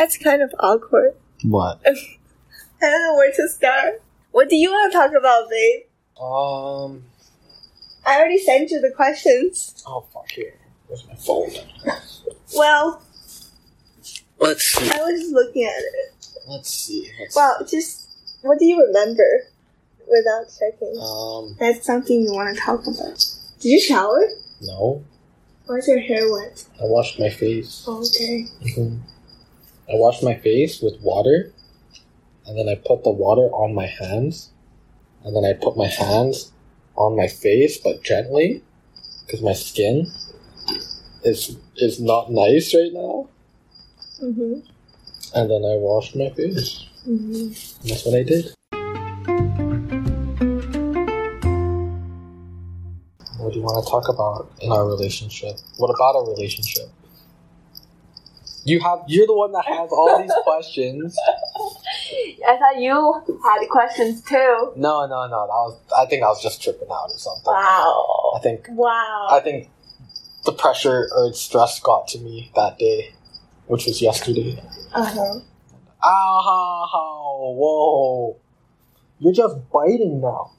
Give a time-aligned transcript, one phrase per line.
[0.00, 1.12] That's kind of awkward.
[1.42, 1.78] What?
[1.86, 1.90] I
[2.80, 4.02] don't know where to start.
[4.30, 5.82] What do you want to talk about, babe?
[6.18, 7.04] Um.
[8.06, 9.84] I already sent you the questions.
[9.86, 10.52] Oh fuck you!
[10.86, 11.50] Where's my phone?
[12.56, 13.02] Well,
[14.38, 14.90] Let's see.
[14.90, 16.26] I was just looking at it.
[16.48, 17.12] Let's see.
[17.20, 18.08] Let's Well, just
[18.40, 19.42] what do you remember
[20.08, 20.98] without checking?
[20.98, 21.56] Um.
[21.60, 23.22] That's something you want to talk about.
[23.60, 24.26] Did you shower?
[24.62, 25.04] No.
[25.66, 26.64] Why's your hair wet?
[26.80, 27.84] I washed my face.
[27.86, 28.46] Oh, okay.
[28.62, 29.00] Mhm.
[29.90, 31.52] I washed my face with water,
[32.46, 34.50] and then I put the water on my hands,
[35.24, 36.52] and then I put my hands
[36.94, 38.62] on my face, but gently,
[39.26, 40.06] because my skin
[41.24, 43.28] is is not nice right now.
[44.22, 44.62] Mhm.
[45.34, 46.84] And then I washed my face.
[47.06, 47.50] Mhm.
[47.82, 48.54] That's what I did.
[53.38, 55.58] What do you want to talk about in our relationship?
[55.78, 56.88] What about our relationship?
[58.70, 61.16] You have you're the one that has all these questions.
[62.46, 62.94] I thought you
[63.42, 64.72] had questions too.
[64.76, 65.40] No, no, no.
[65.50, 67.52] That was I think I was just tripping out or something.
[67.52, 68.32] Wow.
[68.36, 69.26] I think Wow.
[69.30, 69.70] I think
[70.44, 73.12] the pressure or stress got to me that day,
[73.66, 74.62] which was yesterday.
[74.94, 75.40] Uh huh.
[76.02, 77.54] Ow!
[77.58, 78.36] Whoa!
[79.18, 80.52] You're just biting now.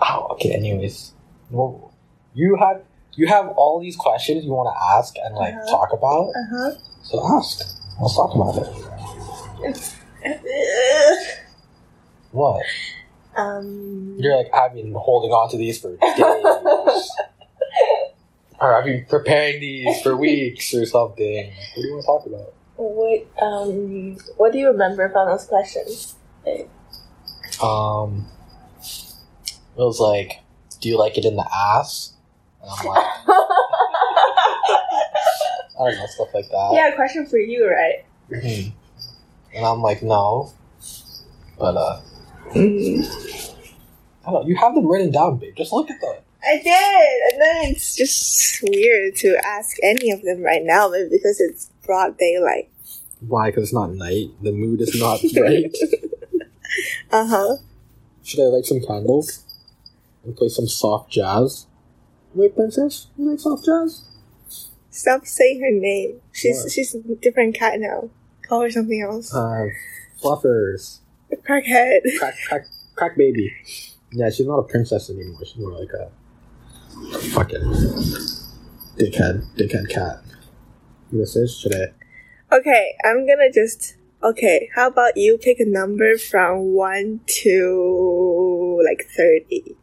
[0.00, 0.52] Oh, Okay.
[0.52, 1.12] Anyways,
[1.50, 1.92] well,
[2.34, 2.82] you have
[3.14, 5.70] you have all these questions you want to ask and like Uh-huh.
[5.70, 6.28] talk about.
[6.30, 6.70] Uh huh.
[7.02, 7.60] So ask.
[8.00, 8.68] Let's talk about it.
[12.30, 12.62] What?
[13.36, 14.16] um.
[14.18, 16.18] You're like I've been holding on to these for days,
[18.60, 21.46] or I've been preparing these for weeks or something.
[21.46, 22.54] What do you want to talk about?
[22.76, 24.16] What um?
[24.36, 26.14] What do you remember from those questions?
[27.62, 28.26] Um,
[29.76, 30.40] it was like,
[30.80, 32.12] "Do you like it in the ass?"
[32.62, 33.06] And I'm like,
[35.78, 36.70] I don't know, stuff like that.
[36.74, 38.04] yeah, question for you, right?
[38.30, 38.72] Mhm.
[39.54, 40.52] And I'm like, no.
[41.58, 42.00] But uh,
[42.52, 43.02] Mm-hmm.
[44.26, 44.42] I don't.
[44.42, 45.54] know, You have them written down, babe.
[45.56, 46.16] Just look at them.
[46.44, 51.08] I did, and then it's just weird to ask any of them right now, maybe
[51.10, 52.68] because it's broad daylight.
[53.20, 53.48] Why?
[53.50, 54.30] Because it's not night.
[54.42, 55.74] The mood is not right.
[57.10, 57.56] Uh huh.
[58.24, 59.44] Should I light some candles
[60.24, 61.66] and play some soft jazz?
[62.34, 64.04] Wait, princess, you like soft jazz?
[64.90, 66.20] Stop saying her name.
[66.32, 66.72] She's What?
[66.72, 68.10] she's a different cat now.
[68.46, 69.34] Call her something else.
[69.34, 69.66] Uh,
[70.22, 70.98] fluffers,
[71.30, 72.00] Crackhead.
[72.18, 73.52] crack, crack, crack baby.
[74.12, 75.40] Yeah, she's not a princess anymore.
[75.44, 76.10] She's more like a
[77.30, 77.60] fucking
[78.98, 80.22] dickhead, dickhead cat.
[81.10, 82.56] This is I?
[82.56, 83.96] Okay, I'm gonna just.
[84.22, 89.74] Okay, how about you pick a number from 1 to like 30?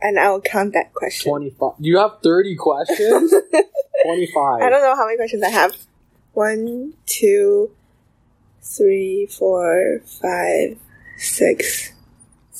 [0.00, 1.30] And I will count that question.
[1.30, 1.72] Twenty five.
[1.78, 3.32] You have thirty questions.
[4.04, 4.62] Twenty five.
[4.62, 5.74] I don't know how many questions I have.
[6.32, 7.70] One, two,
[8.62, 10.78] three, four, five,
[11.16, 11.92] six.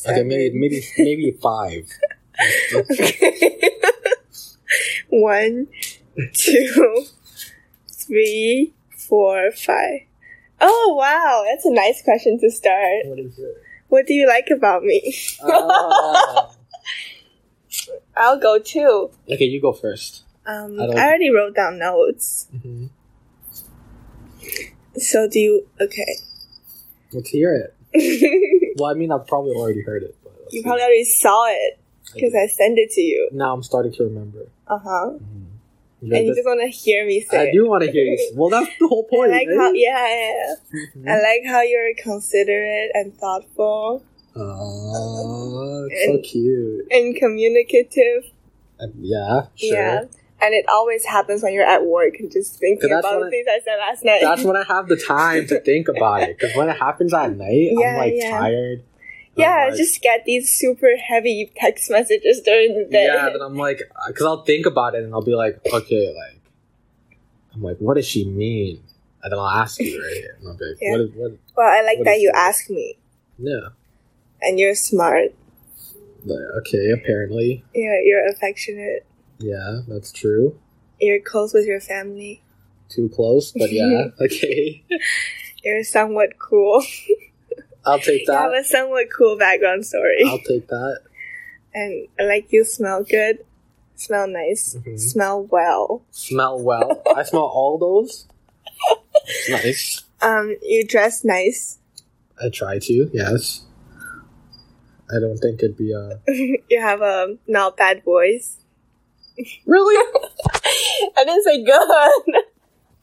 [0.09, 0.61] Okay, maybe seven.
[0.61, 1.89] maybe maybe five.
[2.75, 3.71] Okay.
[5.09, 5.69] One,
[6.35, 7.05] two,
[7.93, 10.01] three, four, five.
[10.61, 13.05] Oh wow, that's a nice question to start.
[13.07, 13.63] What is it?
[13.89, 15.15] What do you like about me?
[15.43, 16.51] Ah.
[18.17, 19.11] I'll go too.
[19.31, 20.23] okay, you go first.
[20.47, 22.47] Um, I I, already wrote down notes.
[22.63, 22.87] hmm
[24.97, 25.67] So do you?
[25.81, 26.17] Okay.
[27.13, 27.73] Let's hear it.
[28.79, 30.15] Well, I mean, I've probably already heard it.
[30.23, 31.79] But let's probably hear already saw it it.
[32.15, 33.31] because I sent it to you.
[33.33, 34.49] now I'm starting to remember.
[34.69, 35.11] Uh huh.
[35.15, 35.47] Mhm.
[36.03, 37.49] And you just want to hear me say.
[37.49, 38.19] I do want to hear you.
[38.19, 39.33] say- Well, that's the whole point.
[39.33, 39.57] I like right?
[39.57, 41.05] how yeah, yeah, Mhm.
[41.07, 41.15] yeah.
[41.15, 44.05] I like how you're considerate and thoughtful
[44.37, 46.87] Aw, it's so cute.
[46.91, 48.31] and communicative.
[48.79, 49.73] And yeah, sure.
[49.75, 50.05] Yeah.
[50.39, 53.61] And it always happens when you're at work and just thinking about the things I
[53.65, 54.21] said last night.
[54.21, 56.37] That's when I have the time to think about it.
[56.39, 58.31] Because when it happens at night, Yeah, I'm like yeah.
[58.39, 58.83] tired.
[59.35, 63.07] Yeah, I like- just get these super heavy text messages during the day.
[63.07, 66.41] Yeah, then I'm like, because I'll think about it and I'll be like, okay, like,
[67.55, 68.83] I'm like, what does she mean?
[69.23, 70.25] And then I'll ask you, right?
[70.39, 70.91] And I'll be like, Yeah.
[70.93, 71.33] what is, what?
[71.57, 72.99] well, I like What that you ask me.
[73.39, 73.69] Yeah.
[74.43, 75.35] And you're smart.
[76.29, 77.65] Okay, apparently.
[77.75, 79.07] Yeah, you're affectionate.
[79.39, 80.59] Yeah, that's true.
[81.01, 82.43] You're close with your family.
[82.89, 84.83] Too close, but yeah, okay.
[85.63, 86.83] You're somewhat cool.
[87.87, 88.33] I'll take that.
[88.33, 90.23] You have a somewhat cool background story.
[90.27, 91.01] I'll take that.
[91.75, 93.45] And I like you smell good,
[93.95, 94.99] smell nice, Mhm.
[94.99, 96.03] smell well.
[96.11, 97.03] Smell well.
[97.15, 98.27] I smell all those.
[99.27, 100.05] It's nice.
[100.23, 101.79] Um, you dress nice.
[102.43, 103.63] I try to, yes.
[105.15, 106.21] I don't think it'd be a.
[106.29, 108.59] you have a not bad voice.
[109.67, 109.97] Really?
[111.17, 112.45] I didn't say good.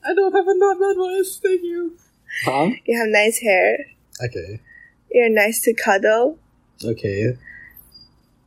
[0.06, 1.40] I don't have a not bad voice.
[1.42, 1.98] Thank you.
[2.46, 2.72] Huh?
[2.86, 3.78] You have nice hair.
[4.24, 4.60] Okay.
[5.12, 6.40] You're nice to cuddle.
[6.84, 7.38] Okay.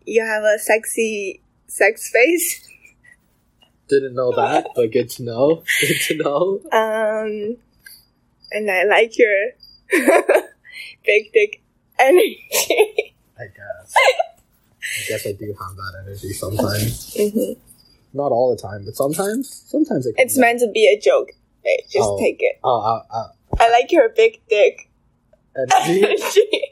[0.04, 2.68] You have a sexy sex face.
[3.88, 5.62] Didn't know that, but good to know.
[5.80, 6.60] Good to know.
[6.72, 7.56] Um,
[8.50, 9.52] and I like your
[11.04, 11.62] big dick
[11.98, 13.14] energy.
[13.38, 13.94] I guess.
[13.96, 17.14] I guess I do have that energy sometimes.
[17.16, 17.60] Mm-hmm.
[18.16, 19.64] Not all the time, but sometimes.
[19.66, 21.32] Sometimes it It's meant to be a joke.
[21.62, 22.18] Hey, just Oh.
[22.18, 22.58] take it.
[22.64, 23.28] Oh, uh, uh,
[23.58, 24.88] I like your big dick
[25.56, 26.04] energy.
[26.04, 26.62] energy.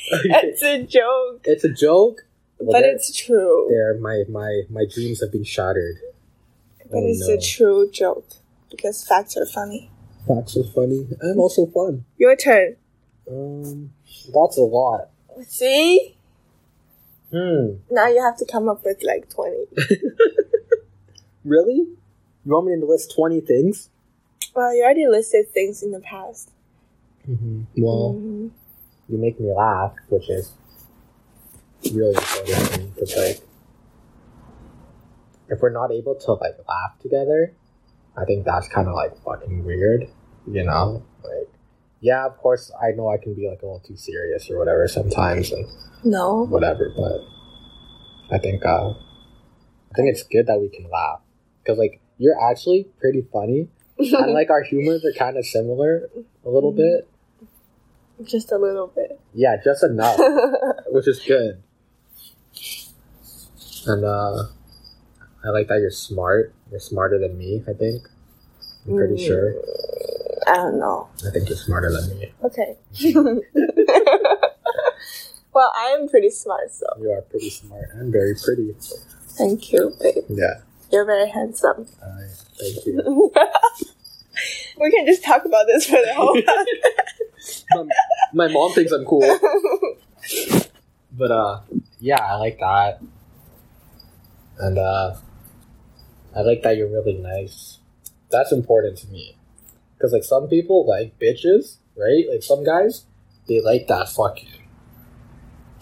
[0.12, 2.24] it's a joke, it's a joke,
[2.58, 3.66] well, but it's true.
[3.70, 3.98] there.
[3.98, 5.96] My my my dreams have been shattered.
[6.90, 7.34] But Oh, it's no.
[7.34, 8.26] a true joke
[8.70, 9.90] because facts are funny.
[10.26, 12.04] Facts are funny and also fun.
[12.16, 12.76] Your turn.
[13.30, 13.92] Um,
[14.32, 15.10] that's a lot.
[15.46, 16.16] See?
[17.30, 17.74] Hmm.
[17.90, 19.66] Now you have to come up with like 20.
[21.44, 21.74] Really?
[22.44, 23.88] You want me to list twenty things?
[24.54, 26.50] Well, you already listed things in the past.
[27.28, 27.62] Mm-hmm.
[27.78, 28.50] Well, Mhm.
[29.08, 30.52] you make me laugh, which is
[31.92, 32.94] really important.
[32.94, 33.40] Because like,
[35.48, 37.52] if we're not able to like laugh together,
[38.16, 40.08] I think that's kind of like fucking weird.
[40.46, 41.48] You know, like,
[42.02, 44.86] yeah, of course, I know I can be like a little too serious or whatever
[44.88, 45.66] sometimes, and
[46.04, 46.44] No.
[46.44, 46.92] whatever.
[46.94, 47.22] But
[48.34, 51.20] I think uh, I think it's good that we can laugh
[51.62, 53.68] because like you're actually pretty funny,
[53.98, 56.10] and like our humors are kind of similar
[56.44, 57.08] a little bit.
[58.24, 59.18] Just a little bit.
[59.34, 60.18] Yeah, just enough,
[60.88, 61.62] which is good.
[63.86, 64.44] And uh,
[65.44, 66.54] I like that you're smart.
[66.70, 67.62] You're smarter than me.
[67.68, 68.08] I think.
[68.86, 69.26] I'm pretty Mm.
[69.26, 69.54] sure.
[70.46, 71.08] I don't know.
[71.26, 72.32] I think you're smarter than me.
[72.44, 72.76] Okay.
[75.52, 78.74] well, I am pretty smart, so You are pretty smart and very pretty.
[79.38, 80.24] thank you, babe.
[80.28, 80.60] Yeah.
[80.90, 81.86] You're very handsome.
[82.02, 82.20] Uh,
[82.58, 83.32] thank you.
[84.80, 86.34] we can just talk about this for the whole
[87.84, 89.38] my, my mom thinks I'm cool.
[91.12, 91.60] But uh
[92.00, 93.00] yeah, I like that.
[94.58, 95.14] And uh
[96.34, 97.78] I like that you're really nice.
[98.30, 99.36] That's important to me.
[100.02, 102.26] Cuz like some people like bitches, right?
[102.30, 103.06] Like some guys
[103.48, 104.48] they like that fucking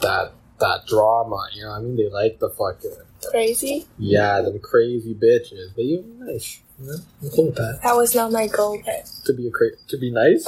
[0.02, 1.96] that that drama, you know what I mean?
[1.96, 2.96] They like the fucking
[3.30, 3.86] Crazy?
[3.98, 5.74] yeah, them crazy bitches.
[5.74, 6.60] But you're nice.
[6.78, 6.96] You know?
[7.22, 7.80] I'm cool with that.
[7.82, 9.04] That was not my goal, babe.
[9.24, 10.44] To be a cra- to be nice?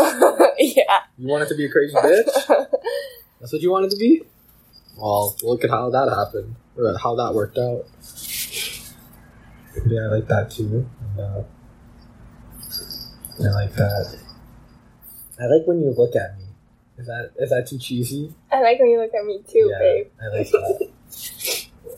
[0.59, 1.01] yeah.
[1.19, 2.47] You wanted to be a crazy bitch?
[3.41, 4.23] That's what you wanted to be?
[4.97, 6.57] Well, look at how that happened.
[7.03, 7.85] How that worked out.
[9.87, 10.89] Yeah, I like that too.
[11.01, 11.43] And, uh,
[13.41, 14.19] I like that.
[15.41, 16.45] I like when you look at me.
[16.99, 18.35] Is that is that too cheesy?
[18.51, 20.07] I like when you look at me too, yeah, babe.
[20.21, 20.89] I like that.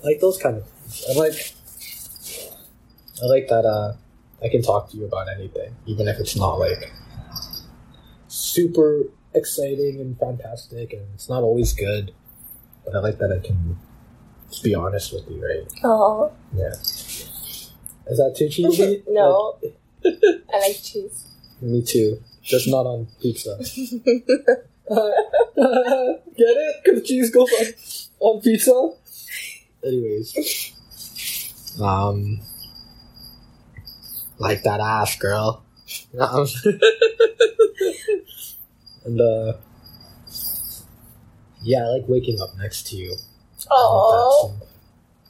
[0.02, 1.04] I like those kind of things.
[1.10, 1.54] I like
[3.22, 3.94] I like that uh
[4.42, 6.92] I can talk to you about anything, even if it's not like
[8.28, 9.04] super
[9.34, 12.12] exciting and fantastic and it's not always good.
[12.84, 13.78] But I like that I can
[14.48, 15.66] just be honest with you, right?
[15.82, 16.75] Oh, Yeah.
[18.06, 19.02] Is that too cheesy?
[19.08, 19.58] no.
[20.05, 21.25] I like cheese.
[21.61, 22.23] Me too.
[22.43, 23.59] Just not on pizza.
[24.89, 25.06] Get
[25.56, 26.77] it?
[26.85, 27.67] Because cheese goes on,
[28.37, 28.91] on pizza?
[29.85, 30.73] Anyways.
[31.81, 32.41] Um.
[34.39, 35.65] Like that ass, girl.
[36.19, 36.47] Um,
[39.05, 39.55] and, uh.
[41.63, 43.17] Yeah, I like waking up next to you.
[43.70, 44.55] Oh.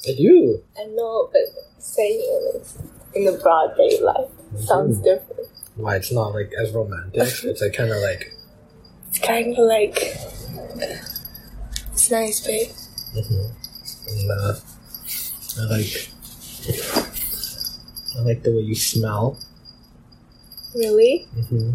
[0.08, 0.62] I do.
[0.76, 1.42] I know, but
[1.78, 2.20] saying
[2.54, 2.66] it
[3.14, 4.28] in the broad daylight
[4.58, 5.04] sounds Mm.
[5.04, 5.48] different.
[5.76, 7.22] Why it's not like as romantic.
[7.44, 8.32] It's like kind of like.
[9.08, 9.96] It's kind of like
[11.92, 12.70] it's nice, babe.
[13.14, 14.54] And, uh,
[15.60, 16.10] I like.
[18.16, 19.38] I like the way you smell.
[20.74, 21.26] Really?
[21.36, 21.70] Mm-hmm.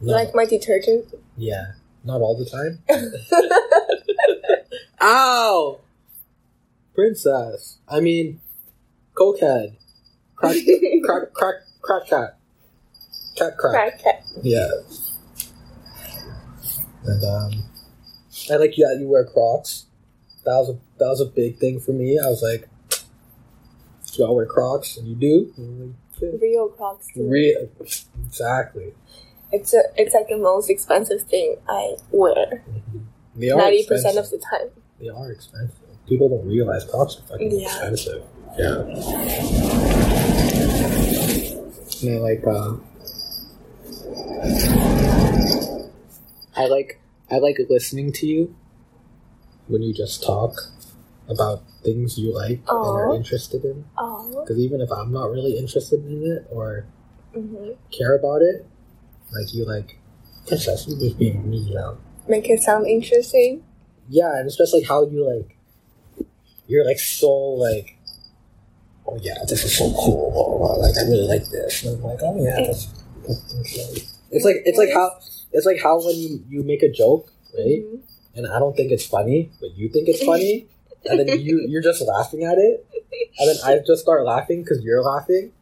[0.00, 1.12] You like my detergent?
[1.36, 1.72] Yeah,
[2.04, 2.78] not all the time.
[5.00, 5.80] Ow!
[6.94, 7.78] Princess.
[7.88, 8.40] I mean,
[9.16, 9.76] cokehead.
[11.04, 12.38] Crack, crack, crack, crack, cat.
[13.36, 13.72] Cat, crack.
[13.72, 14.24] Crack cat.
[14.42, 14.68] Yeah.
[17.04, 17.52] And um,
[18.50, 19.86] I like that you wear Crocs.
[20.44, 22.18] That was a that was a big thing for me.
[22.18, 22.68] I was like,
[24.16, 25.52] "Do I wear Crocs?" And you do.
[25.56, 27.28] And like, "Yeah." Real Crocs too.
[27.28, 27.68] Re-
[28.26, 28.94] exactly.
[29.50, 32.34] It's a, it's like the most expensive thing I wear.
[32.36, 32.62] Are
[33.34, 34.68] Ninety percent of the time.
[35.00, 35.74] They are expensive.
[36.08, 37.66] People don't realize Crocs are fucking Yeah.
[37.68, 38.22] expensive.
[38.56, 38.86] Yeah.
[42.02, 42.76] And I like uh
[46.56, 47.00] I like
[47.30, 48.54] I like listening to you
[49.66, 50.52] when you just talk.
[51.28, 53.84] about things you like and are interested in.
[53.98, 54.40] Oh.
[54.40, 56.86] Because even if I'm not really interested in it or
[57.34, 58.66] hmm care about it,
[59.32, 59.98] like you like,
[60.50, 60.88] you just
[61.18, 61.98] being me, you know.
[62.26, 63.62] Make it sound interesting.
[64.08, 65.58] Yeah, and especially how you like,
[66.66, 67.97] you're like so like,
[69.08, 70.30] oh yeah, this is so cool.
[70.32, 71.84] blah, blah, blah, Like I really like this.
[71.84, 72.86] And I'm like, oh yeah, that's,
[73.26, 74.02] that's okay.
[74.30, 75.18] It's like it's like how
[75.52, 77.82] it's like how when you you make a joke, right?
[77.82, 78.00] Mhm.
[78.34, 80.68] And I don't think it's funny, but you think it's funny,
[81.06, 82.86] and then you you're just laughing at it,
[83.38, 85.52] and then I just start laughing because you're laughing.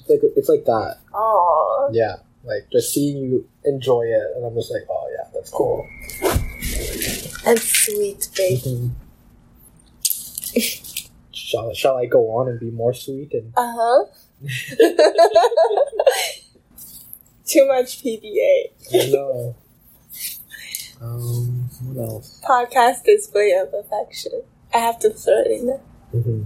[0.00, 0.96] It's like it's like that.
[1.14, 1.90] Oh.
[1.92, 5.86] Yeah, like just seeing you enjoy it, and I'm just like, oh yeah, that's cool.
[7.44, 8.90] That's sweet, babe.
[11.52, 14.04] shall shall I go on and be more sweet and Uh huh.
[17.46, 18.70] Too much PDA.
[18.94, 19.56] I know.
[21.00, 22.40] Um, what else?
[22.48, 24.42] Podcast display of affection.
[24.72, 25.80] I have to throw it in there.
[26.12, 26.42] hmm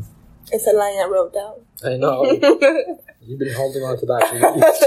[0.50, 1.54] It's a line I wrote down.
[1.84, 2.24] I know
[3.22, 4.82] you've been holding on to that for weeks,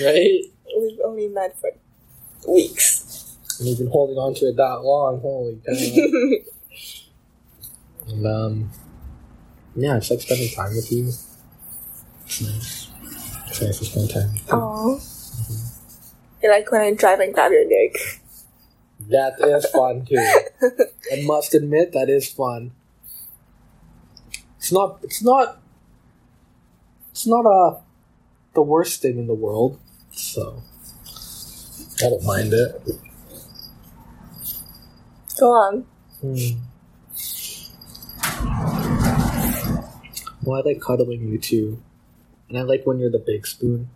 [0.04, 0.40] right?
[0.78, 1.70] We've only met for
[2.46, 3.36] weeks.
[3.58, 5.20] And you've been holding on to it that long.
[5.20, 5.72] Holy cow!
[8.12, 8.70] and um,
[9.80, 11.12] yeah, it's like spending time with you.
[12.26, 12.88] It's nice.
[13.48, 14.32] It's nice to spend time.
[14.32, 14.52] With you.
[14.52, 15.00] Oh.
[16.42, 17.96] You like when I drive and grab your neck.
[19.08, 20.16] That is fun too.
[21.12, 22.72] I must admit that is fun.
[24.58, 24.98] It's not.
[25.02, 25.60] It's not.
[27.10, 27.80] It's not uh
[28.54, 29.78] the worst thing in the world.
[30.12, 30.62] So
[32.04, 32.82] I don't mind it.
[35.38, 35.86] Go on.
[36.20, 36.68] Hmm.
[40.48, 41.82] Well, I like cuddling you too,
[42.48, 43.90] and I like when you're the big spoon.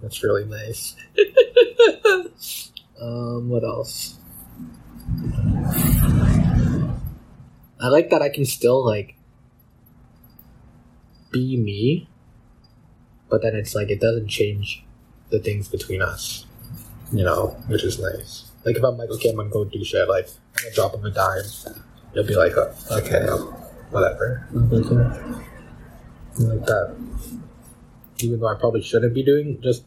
[0.00, 0.94] That's really nice.
[3.02, 4.16] um, what else?
[7.80, 9.16] I like that I can still like
[11.32, 12.08] be me,
[13.28, 14.84] but then it's like it doesn't change
[15.30, 16.46] the things between us,
[17.10, 18.52] you know, which is nice.
[18.64, 21.04] Like if I'm like, okay, I'm gonna go do shit, like I'm gonna drop him
[21.04, 21.42] a dime,
[22.14, 23.26] you'll be like, oh, okay,
[23.90, 24.46] whatever.
[26.38, 26.96] Like that.
[28.20, 29.84] Even though I probably shouldn't be doing just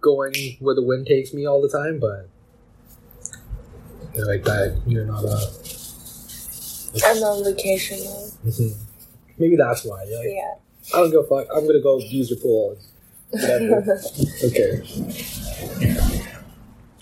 [0.00, 2.28] going where the wind takes me all the time, but
[4.14, 4.80] you're like that.
[4.86, 5.36] You're not a.
[7.04, 7.98] I'm on vacation.
[8.44, 8.74] Mhm.
[9.38, 10.00] Maybe that's why.
[10.04, 10.54] Like, Yeah.
[10.94, 11.46] I don't give a fuck.
[11.54, 12.76] I'm gonna go use your pool.
[13.30, 14.00] Whatever.
[14.44, 14.82] okay.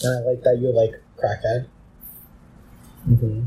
[0.03, 1.67] And I like that you're like crackhead.
[3.09, 3.43] Mm-hmm.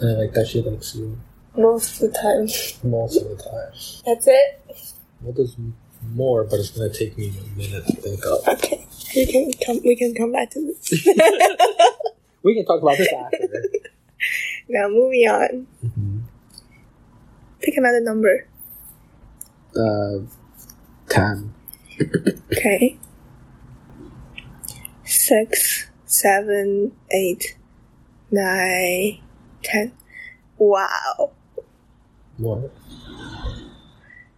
[0.00, 1.18] And I like that she likes you
[1.56, 2.90] Most of the time.
[2.90, 3.72] most of the time.
[4.04, 4.62] That's it?
[5.22, 5.56] Well, there's
[6.14, 8.46] more, but it's gonna take me a minute to think of.
[8.48, 8.86] Okay.
[9.14, 11.06] We can come we can come back to this.
[12.42, 13.38] We can talk about this after.
[14.68, 15.66] now moving on.
[15.84, 16.18] mm-hmm.
[17.60, 18.46] Pick another number.
[19.74, 20.18] Uh,
[21.08, 21.52] ten.
[22.52, 22.98] Okay.
[25.04, 27.56] Six, seven, eight,
[28.30, 29.18] nine,
[29.64, 29.92] ten.
[30.58, 31.32] Wow.
[32.38, 32.70] What?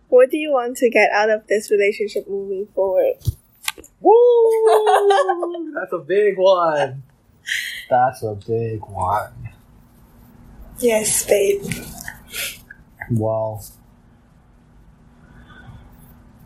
[0.08, 3.14] What do you want to get out of this relationship moving forward?
[4.00, 5.72] Woo!
[5.74, 7.02] That's a big one.
[7.90, 9.32] That's a big one.
[10.78, 11.62] Yes, babe.
[13.10, 13.64] Well,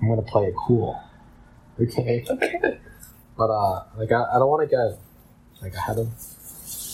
[0.00, 1.00] I'm gonna play it cool.
[1.80, 2.24] Okay.
[2.28, 2.78] Okay.
[3.36, 4.98] But uh, like I, I don't want to get
[5.62, 6.08] like ahead of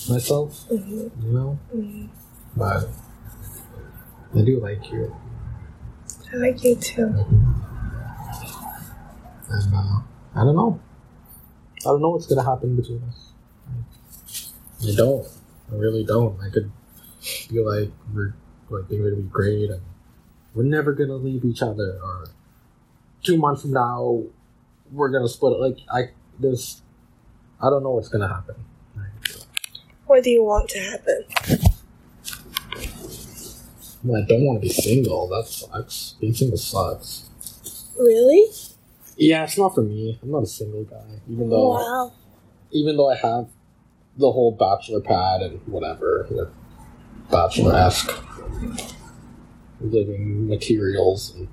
[0.08, 1.58] myself, Mhm, you know.
[1.74, 2.08] mhm.
[2.56, 2.88] But
[4.36, 5.14] I do like you,
[6.32, 7.02] I like you too.
[9.50, 10.00] and uh,
[10.34, 10.80] I don't know.
[11.80, 13.32] I don't know what's gonna happen between us.
[14.86, 15.26] I don't.
[15.72, 16.38] I really don't.
[16.40, 16.70] I could
[17.20, 18.34] feel like we're
[18.70, 19.80] like things are gonna be great, and
[20.54, 21.98] we're never gonna leave each other.
[22.02, 22.26] Or
[23.22, 24.24] two months from now,
[24.92, 25.54] we're gonna split.
[25.54, 25.60] it.
[25.60, 26.82] Like I, there's,
[27.62, 28.56] I don't know what's gonna happen.
[30.06, 31.24] What do you want to happen?
[34.14, 35.28] I don't want to be single.
[35.28, 36.14] That sucks.
[36.20, 37.28] Being single sucks.
[37.98, 38.46] Really?
[39.16, 40.18] Yeah, it's not for me.
[40.22, 41.20] I'm not a single guy.
[41.30, 42.12] Even though, Wow.
[42.70, 43.48] even though I have
[44.16, 46.50] the whole bachelor pad and whatever, the
[47.30, 48.12] bachelor esque
[49.80, 51.48] living materials and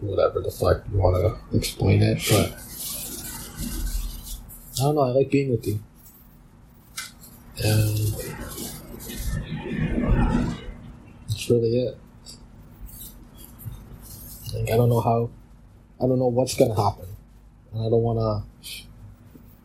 [0.00, 2.52] whatever the fuck you want to explain it, but
[4.78, 5.02] I don't know.
[5.02, 5.80] I like being with you,
[7.64, 8.14] and
[11.48, 11.98] that's really it.
[14.54, 15.30] Like I don't know how,
[16.00, 17.06] I don't know what's gonna happen,
[17.72, 18.82] and I don't want to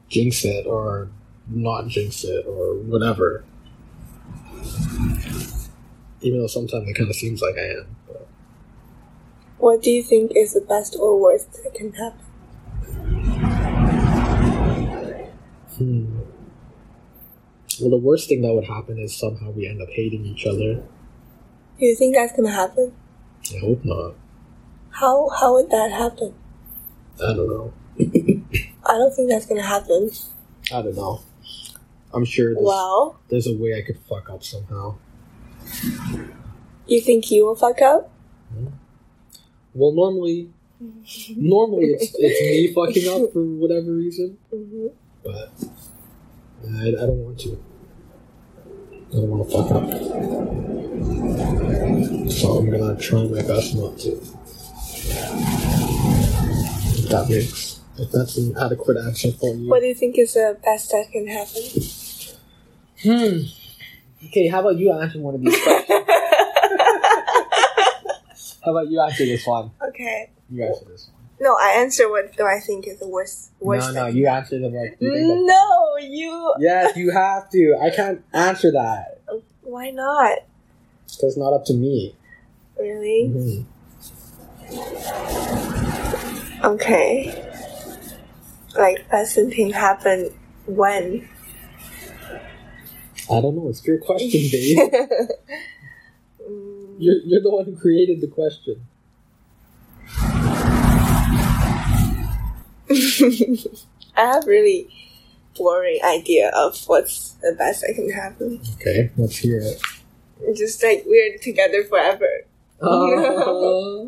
[0.10, 1.10] jinx it or
[1.48, 3.44] not jinx it or whatever.
[6.22, 7.96] Even though sometimes it kind of seems like I am.
[8.08, 8.28] But
[9.58, 12.20] What do you think is the best or worst that can happen?
[15.78, 16.20] hmm.
[17.82, 20.84] Well, the worst thing that would happen is somehow we end up hating each other.
[21.80, 22.94] Do you think that's gonna happen?
[23.53, 24.15] I hope not.
[24.92, 26.34] How how would that happen?
[27.18, 27.74] I don't know.
[28.86, 30.10] I don't think that's gonna happen.
[30.72, 31.22] I don't know.
[32.13, 34.96] I'm sure there's, Well, there's a way I could fuck up somehow.
[36.86, 38.12] you think you will fuck up?
[39.74, 40.51] Well, normally,
[41.36, 44.88] normally it's it's me fucking up for whatever reason, hmm
[45.24, 45.51] but
[46.68, 47.63] I, I don't want to.
[49.13, 49.86] I don't want to fuck up.
[52.32, 54.10] So I'm gonna try my best not to.
[56.98, 59.70] If that makes if that's an adequate action for you.
[59.70, 61.62] What do you think is the best that can happen?
[63.03, 63.46] Hmm.
[64.27, 65.89] Okay, how about you answer one of these questions?
[68.65, 69.70] how about you answer this one?
[69.89, 70.32] okay.
[70.50, 71.23] You answer this one.
[71.40, 73.88] No, I answer what do I think is the worst worst.
[73.90, 74.98] no, no, that you answer the what happen.
[75.00, 76.54] you think that- No, you.
[76.60, 77.78] Yes, you have to.
[77.82, 79.20] I can't answer that.
[79.62, 80.40] Why not?
[81.22, 82.16] It's not up to me.
[82.80, 83.30] Really?
[83.30, 83.66] Mhm.
[86.63, 87.50] Okay.
[88.78, 90.30] Like best thing happen
[90.66, 91.28] when?
[93.32, 93.70] I don't know.
[93.70, 94.78] It's your question, babe.
[96.50, 98.86] Mm, you're, you're the one who created the question.
[104.16, 104.88] I have really
[105.58, 108.62] boring idea of what's the best that can happen.
[108.76, 109.82] Okay, let's hear it.
[110.56, 112.46] Just like we're together forever.
[112.82, 114.06] Uh,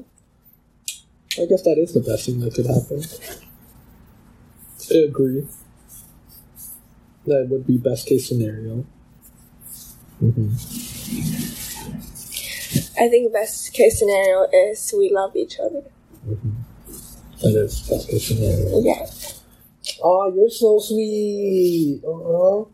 [1.42, 3.04] I guess that is the best thing that could happen.
[4.92, 5.48] I agree.
[7.26, 8.86] That would be best case scenario.
[10.20, 10.54] hmm
[12.98, 15.84] I think best case scenario is we love each other.
[17.42, 18.82] That is best case scenario.
[18.82, 19.06] Yeah.
[20.04, 22.02] Oh, you're so sweet.
[22.06, 22.66] Uh-huh.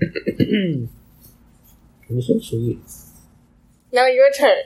[2.08, 2.78] you're so sweet.
[3.92, 4.62] Now your turn.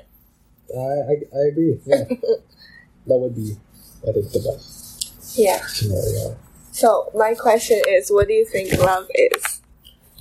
[0.77, 1.81] I, I, I agree.
[1.87, 2.05] Yeah.
[3.07, 3.57] that would be,
[4.07, 5.65] I think, the best Yeah.
[5.67, 6.37] scenario.
[6.73, 9.61] So my question is, what do you think love is?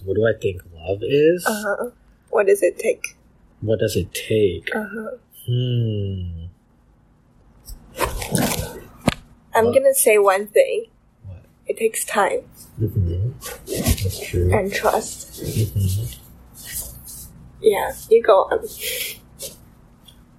[0.04, 1.46] What do I think love is?
[1.46, 1.90] Uh huh.
[2.30, 3.16] What does it take?
[3.62, 4.70] What does it take?
[4.76, 5.12] Uh huh.
[5.48, 6.44] Hmm.
[9.56, 9.76] I'm What?
[9.76, 10.86] gonna say one thing.
[11.26, 11.38] What?
[11.68, 12.42] It takes time
[12.82, 13.32] Mm-hmm.
[13.68, 14.52] That's true.
[14.52, 15.44] and trust.
[15.44, 16.20] Mm-hmm.
[17.62, 18.60] Yeah, you go on.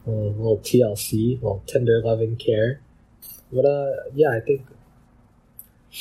[0.06, 2.80] A little, TLC, little tender loving care.
[3.52, 4.66] But uh, yeah, I think.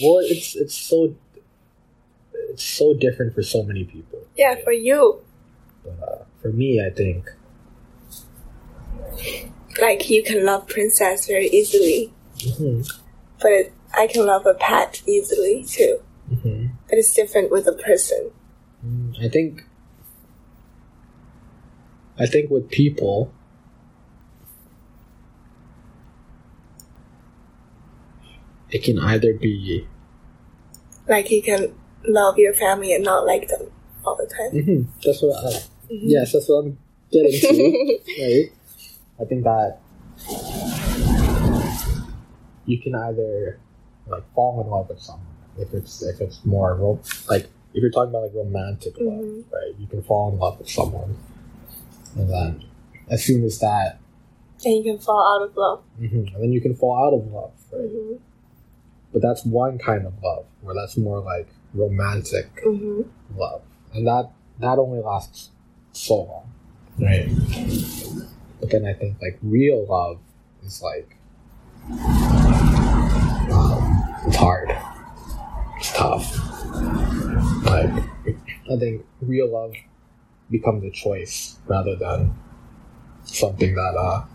[0.02, 1.16] Well, it's it's so.
[2.50, 4.20] It's so different for so many people.
[4.36, 5.22] Yeah, for you,
[5.84, 7.30] But uh, for me, I think
[9.82, 12.12] like you can love princess very easily,
[12.58, 12.82] hmm
[13.44, 16.00] but it, I can love a pet easily too.
[16.28, 18.32] hmm But it's different with a person.
[19.22, 19.64] I think.
[22.20, 23.32] I think with people,
[28.70, 29.88] it can either be
[31.08, 31.74] Like you can
[32.06, 33.72] love your family and not like them
[34.06, 34.52] all the time.
[34.52, 35.60] Mhm, That's what I.
[35.90, 36.78] Yes, that's what I'm
[37.12, 38.00] getting to.
[38.22, 38.52] right?
[39.20, 39.80] I think that
[42.66, 43.60] you can either
[44.08, 45.26] like fall in love with someone
[45.58, 47.00] if it's if it's more ro-
[47.30, 49.44] like if you're talking about like romantic love, Mhm.
[49.52, 49.74] right?
[49.80, 51.16] You can fall in love with someone,
[52.16, 52.64] and then
[53.10, 54.00] as soon as that,
[54.66, 55.82] and you can fall out of love.
[56.00, 57.90] mhm, and then you can fall out of love, right?
[57.90, 58.14] hmm
[59.12, 63.02] But that's one kind of love where that's more like romantic hmm
[63.36, 63.62] love,
[63.94, 65.50] and that that only lasts
[65.94, 66.50] so long,
[67.00, 67.28] right?
[68.60, 70.20] But then I think like real love
[70.64, 71.18] is like
[74.26, 74.76] it's hard,
[75.78, 76.36] it's tough.
[77.66, 77.92] Like
[78.72, 79.74] I think real love
[80.50, 82.36] becomes a choice rather than
[83.24, 84.26] something that uh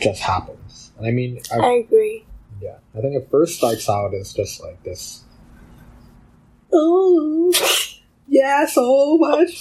[0.00, 0.92] just happens.
[0.98, 2.24] And I mean, I, I agree.
[2.60, 5.24] yeah, I think it first starts out as just like this.
[6.74, 7.52] Ooh.
[8.30, 9.56] Yeah, so much,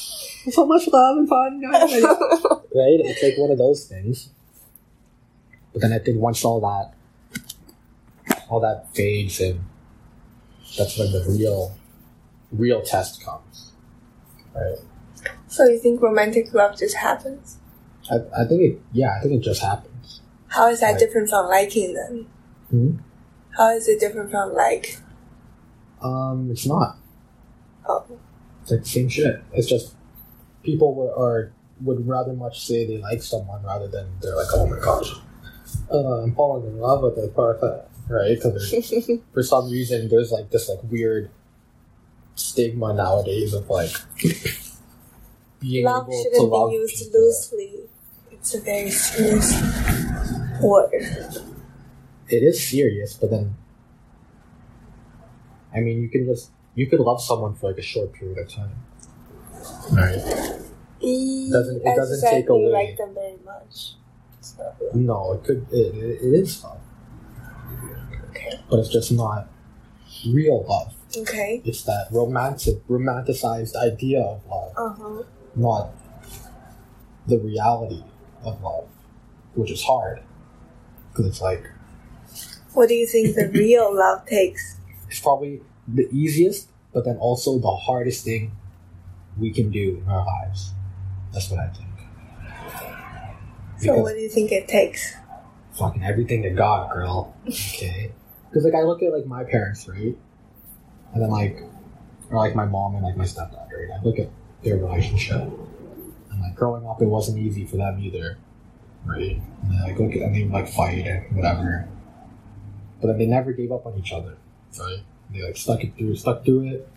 [0.51, 1.89] so much love and fun, guys.
[2.03, 2.99] right?
[2.99, 4.29] It's like one of those things.
[5.71, 6.93] But then I think once all that,
[8.49, 9.61] all that fades in,
[10.77, 11.77] that's when the real,
[12.51, 13.71] real test comes.
[14.55, 14.77] Right?
[15.47, 17.57] so you think romantic love just happens?
[18.11, 18.81] I, I think it.
[18.91, 20.21] Yeah, I think it just happens.
[20.47, 20.99] How is that Right.
[20.99, 22.27] different from liking them?
[22.69, 22.91] Hmm?
[23.51, 24.99] How is it different from like?
[26.01, 26.97] Um, it's not.
[27.87, 28.05] Oh,
[28.61, 29.41] It's like the same shit.
[29.53, 29.95] It's just
[30.63, 34.67] people were, are would rather much say they like someone rather than they're like, oh
[34.67, 35.11] my gosh,
[35.91, 38.35] uh, I'm falling in love with this person, right?
[38.35, 38.71] Because
[39.33, 41.29] for some reason there's like this like weird
[42.35, 43.91] stigma nowadays of like
[45.59, 47.19] being love able shouldn't love be used people.
[47.19, 47.73] loosely.
[48.31, 49.53] It's a very serious
[50.61, 50.93] word.
[52.29, 53.55] It is serious, but then
[55.73, 58.49] I mean, you can just you could love someone for like a short period of
[58.49, 58.75] time,
[59.91, 60.21] right?
[60.99, 63.93] It doesn't- it doesn't said, take you away- like them very much.
[64.41, 65.65] So, No, it could.
[65.71, 66.77] It, it, it is okay.
[68.69, 69.47] But it's just not
[70.27, 70.93] real love.
[71.17, 71.61] Okay.
[71.65, 75.23] It's that romantic, romanticized idea of love, Uh huh.
[75.55, 75.89] not
[77.27, 78.03] the reality
[78.43, 78.87] of love,
[79.55, 80.21] which is hard
[81.11, 81.69] because it's like
[82.73, 84.77] What do you think the real love takes?
[85.09, 88.51] it's probably the easiest, but then also the hardest thing
[89.39, 90.71] we can do in our lives.
[91.33, 91.87] That's what I think.
[93.79, 95.13] So, what do you think it takes?
[95.77, 97.35] fucking everything to God, girl.
[97.47, 98.11] Okay.
[98.49, 100.17] Because like I look at like my parents, right,
[101.13, 101.61] and then like,
[102.29, 103.89] or like my mom and like my stepdad, right.
[103.93, 104.29] I look at
[104.63, 108.37] their relationship, and like growing up, it wasn't easy for them either,
[109.05, 109.41] right.
[109.63, 111.87] And then, like look at and they would like fight and whatever,
[113.01, 114.37] but then they never gave up on each other,
[114.79, 114.99] right.
[115.31, 116.89] They like stuck it through, stuck through it,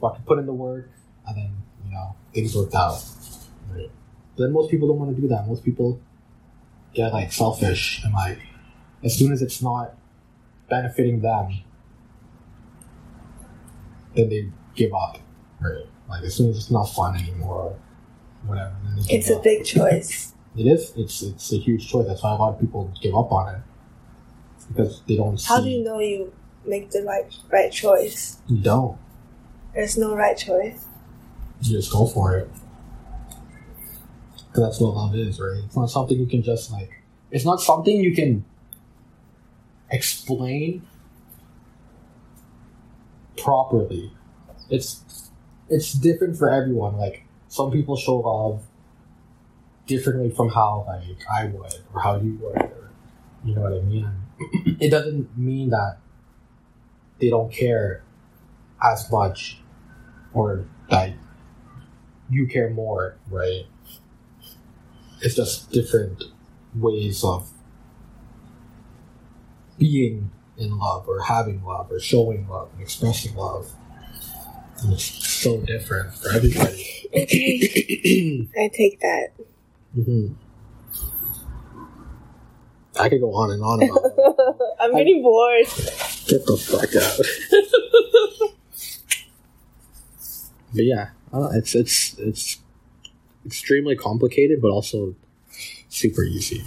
[0.00, 0.90] fucking put in the work,
[1.26, 1.50] and then
[1.84, 3.02] you know things worked out,
[3.72, 3.90] right.
[4.36, 5.46] But then most people don't want to do that.
[5.46, 6.00] Most people
[6.94, 8.38] get like selfish and like
[9.04, 9.94] as soon as it's not
[10.68, 11.60] benefiting them
[14.14, 15.18] then they give up
[15.60, 17.76] right like as soon as it's not fun anymore
[18.46, 18.74] whatever
[19.08, 19.42] It's a up.
[19.42, 20.32] big choice.
[20.56, 23.30] it is it's it's a huge choice that's why a lot of people give up
[23.32, 23.60] on it
[24.68, 26.32] because they don't see How do you know you
[26.64, 28.38] make the right right choice?
[28.48, 28.98] you don't
[29.74, 30.84] There's no right choice.
[31.60, 32.50] you just go for it
[34.48, 36.90] because that's what love is right it's not something you can just like
[37.30, 38.44] it's not something you can
[39.90, 40.86] explain
[43.36, 44.12] properly.
[44.70, 45.30] It's
[45.68, 46.96] it's different for everyone.
[46.96, 48.64] Like some people show love
[49.86, 52.90] differently from how like i would or how you would or
[53.44, 54.10] you know what i mean?
[54.80, 55.98] It doesn't mean that
[57.20, 58.02] they don't care
[58.82, 59.58] as much
[60.34, 61.14] or that
[62.28, 63.64] you care more, right?
[65.22, 66.24] It's just different
[66.74, 67.50] ways of
[69.78, 73.70] being in love or having love or showing love and expressing love.
[74.82, 76.86] And it's so different for everybody.
[77.14, 78.48] Okay.
[78.58, 79.28] I take that.
[79.94, 80.28] hmm
[82.98, 84.56] I could go on and on about it.
[84.80, 85.66] I'm getting bored.
[86.26, 88.50] Get the fuck out.
[90.74, 92.58] but yeah, uh, it's it's it's
[93.44, 95.14] extremely complicated, but also
[95.88, 96.64] super easy.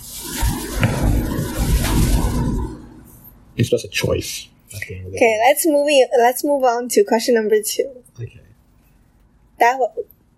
[3.60, 4.48] It's just a choice.
[4.74, 7.62] at the end of the Okay, let's move in, let's move on to question number
[7.62, 7.92] two.
[8.16, 8.40] Okay.
[9.60, 9.78] That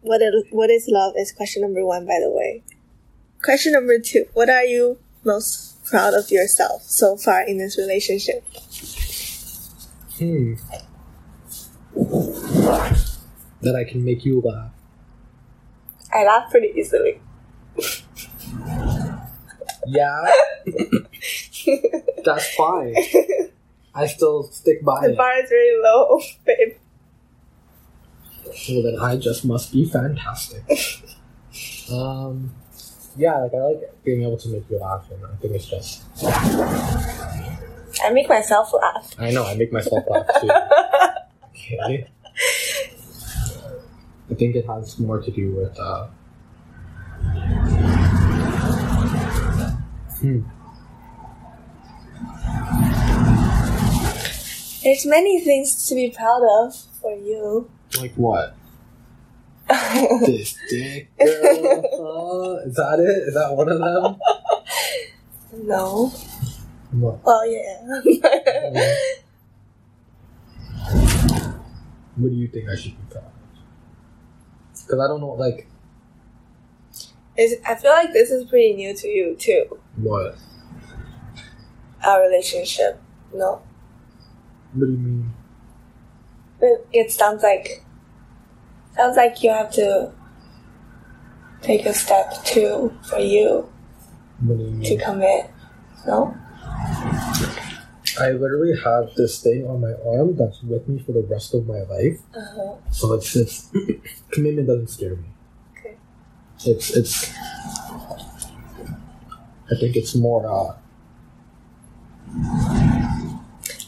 [0.01, 2.63] what it, what is love is question number one, by the way.
[3.43, 8.43] Question number two: What are you most proud of yourself so far in this relationship?
[10.17, 10.55] Hmm.
[13.61, 14.71] That I can make you laugh.
[16.11, 17.21] I laugh pretty easily.
[19.85, 20.25] Yeah.
[22.25, 22.95] That's fine.
[23.93, 25.11] I still stick by The it.
[25.11, 26.77] The bar is very low, babe.
[28.69, 30.63] Well, then I just must be fantastic.
[31.91, 32.53] um,
[33.17, 36.03] yeah, like I like being able to make you laugh, and I think it's just.
[38.03, 39.13] I make myself laugh.
[39.19, 40.49] I know I make myself laugh too.
[41.73, 42.07] Okay.
[44.29, 45.77] I think it has more to do with.
[45.79, 46.07] Uh,
[50.19, 50.41] hmm.
[54.83, 57.69] There's many things to be proud of for you.
[57.99, 58.55] Like what?
[60.25, 62.57] This dick, girl.
[62.59, 63.27] Uh, is that it?
[63.29, 64.19] Is that one of them?
[65.67, 66.07] no.
[66.91, 67.23] What?
[67.23, 68.01] Well, yeah.
[72.17, 73.31] What do you think I should be proud of?
[74.73, 75.67] Because I don't know, like,
[77.37, 79.79] It's, I feel like this is pretty new to you too.
[79.95, 80.35] what?
[82.03, 82.99] Our relationship.
[83.33, 83.61] No,
[84.73, 85.33] What do you mean?
[86.61, 87.83] it, it sounds like
[88.95, 90.11] sounds like you have to
[91.61, 93.69] take a step too for you
[94.45, 95.49] What do you to commit.
[96.07, 96.35] No,
[98.19, 101.67] I literally have this thing on my arm that's with me for the rest of
[101.67, 102.19] my life.
[102.35, 102.75] Uh-huh.
[102.91, 103.71] So it's it's
[104.31, 105.27] commitment doesn't scare me.
[105.77, 105.97] Okay.
[106.65, 107.33] It's it's.
[109.71, 110.45] I think it's more.
[110.47, 110.77] uh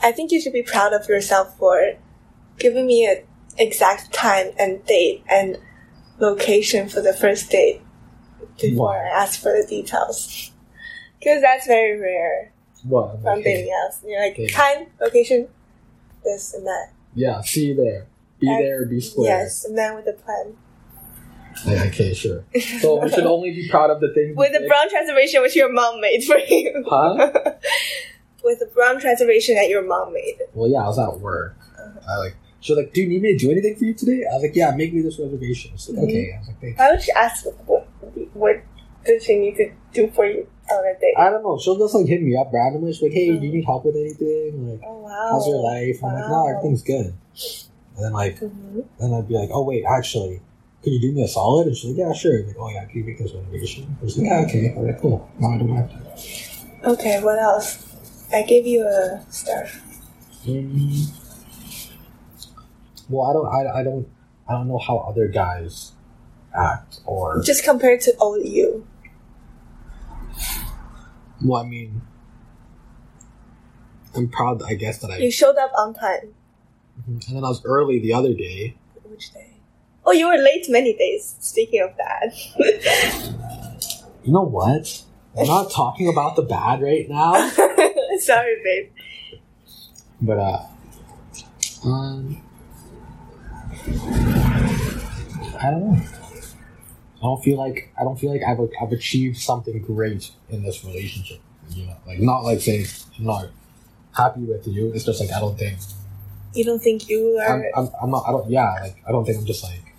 [0.04, 1.94] I think you should be proud of yourself for
[2.60, 3.24] giving me an
[3.58, 5.58] exact time and date and
[6.20, 7.82] location for the first date
[8.62, 8.98] before Why?
[9.06, 10.52] I ask for the details.
[11.20, 12.52] Because that's very rare
[12.84, 13.22] What?
[13.22, 13.44] from Okay.
[13.44, 14.04] dating apps.
[14.06, 15.48] You're like, time, location,
[16.24, 16.92] this and that.
[17.16, 17.42] Yeah.
[17.42, 18.08] See you there.
[18.40, 18.86] Be Uh, there.
[18.86, 19.30] Be square.
[19.40, 20.58] Yes, a man with a plan.
[21.66, 22.14] Yeah, okay.
[22.14, 22.44] Sure.
[22.82, 24.36] So we should only be proud of the things.
[24.36, 26.84] with the brown transformation which your mom made for you.
[26.90, 27.32] Huh?
[28.44, 30.38] with the brown transformation that your mom made.
[30.54, 30.80] Well, yeah.
[30.84, 31.56] I was at work.
[32.08, 32.36] I like.
[32.60, 34.44] She was like, "Do you need me to do anything for you today?" I was
[34.44, 36.10] like, "Yeah, make me this reservation." She's like, Mhm.
[36.10, 37.88] "Okay." I was like, "Thanks." Why would she ask what,
[38.34, 38.62] what
[39.06, 41.14] did she need to do for you on a date?
[41.18, 41.58] I don't know.
[41.60, 42.94] She'll just like hit me up randomly.
[42.94, 44.70] She's like, "Hey, do you need help with anything?
[44.70, 45.28] Like, oh wow.
[45.32, 47.14] how's your life?" I'm like, "No, everything's good."
[47.96, 48.86] And then like, Mhm.
[49.00, 50.40] then I'd be like, "Oh wait, actually,
[50.84, 52.86] can you do me a solid?" And she's like, "Yeah, sure." I'm like, "Oh yeah,
[52.86, 55.30] can you make this reservation?" I was like, "Yeah, okay, all right, cool.
[55.40, 57.93] Now I don't have to." Okay, what else?
[58.34, 59.68] I gave you a star.
[60.46, 61.08] Mm.
[63.10, 64.08] Well, I don't, I, I don't,
[64.50, 65.92] I don't know how other guys
[66.56, 68.88] act, or Just compared to old you.
[71.44, 72.02] well, I mean,
[74.16, 75.18] I'm proud, I guess, that I.
[75.18, 76.34] You showed up on time.
[77.08, 78.76] And then I was early the other day.
[79.04, 79.54] Which day?
[80.06, 81.36] Oh, you were late many days.
[81.40, 82.34] Speaking of that.
[84.24, 85.04] You know what?
[85.38, 87.34] I'm not talking about the bad right now,
[88.20, 88.92] Sorry, babe.
[90.22, 90.66] but uh,
[91.86, 92.42] um,
[95.60, 96.02] I don't know.
[97.18, 100.84] I don't feel like I don't feel like I've I've achieved something great in this
[100.84, 101.40] relationship.
[101.70, 102.86] You know, like not like saying
[103.18, 103.48] I'm not
[104.16, 104.92] happy with you.
[104.94, 105.78] It's just like I don't think
[106.54, 107.64] You don't think you I'm.
[107.76, 108.24] I'm, I'm not.
[108.28, 108.50] I don't.
[108.50, 109.94] Yeah, like I don't think I'm just like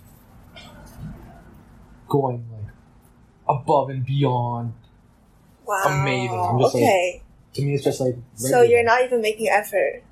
[2.07, 2.71] going like
[3.49, 4.73] above and beyond.
[5.65, 5.83] wow.
[5.87, 6.39] amazing.
[6.39, 7.21] I'm just like- okay.
[7.55, 8.15] To me, it's just like.
[8.35, 10.03] so you're not even making effort.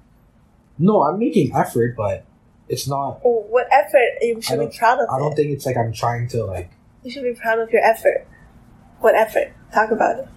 [0.80, 2.26] No, I'm making effort, but
[2.70, 3.20] it's not.
[3.24, 4.18] Oh, what effort?
[4.22, 5.36] You should be proud of I don't it.
[5.36, 6.72] think it's like I'm trying to like.
[7.04, 8.26] You should be proud of your effort.
[9.00, 9.54] What effort?
[9.74, 10.28] Talk about it.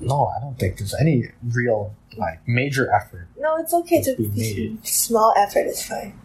[0.00, 3.28] No, I don't think there's any real like major effort.
[3.38, 4.86] No, it's okay to be made.
[4.86, 6.18] small effort is fine.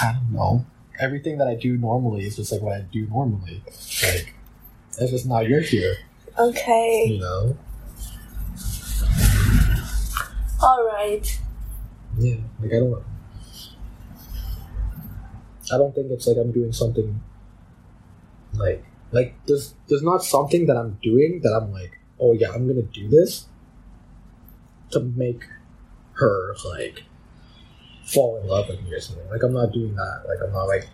[0.00, 0.64] I don't know.
[1.00, 3.62] Everything that I do normally is just like what I do normally.
[4.02, 4.34] Like,
[4.98, 5.96] it's just now you're here.
[6.38, 7.06] Okay.
[7.10, 7.56] You know.
[10.60, 11.40] All right.
[12.18, 12.36] Yeah.
[12.60, 13.04] Like I don't.
[15.72, 17.20] I don't think it's like I'm doing something.
[18.54, 22.66] Like, like there's there's not something that I'm doing that I'm like, oh yeah, I'm
[22.66, 23.46] gonna do this.
[24.92, 25.42] To make
[26.14, 27.04] her like
[28.06, 29.28] fall in love with me or something.
[29.30, 30.24] Like I'm not doing that.
[30.26, 30.88] Like I'm not like.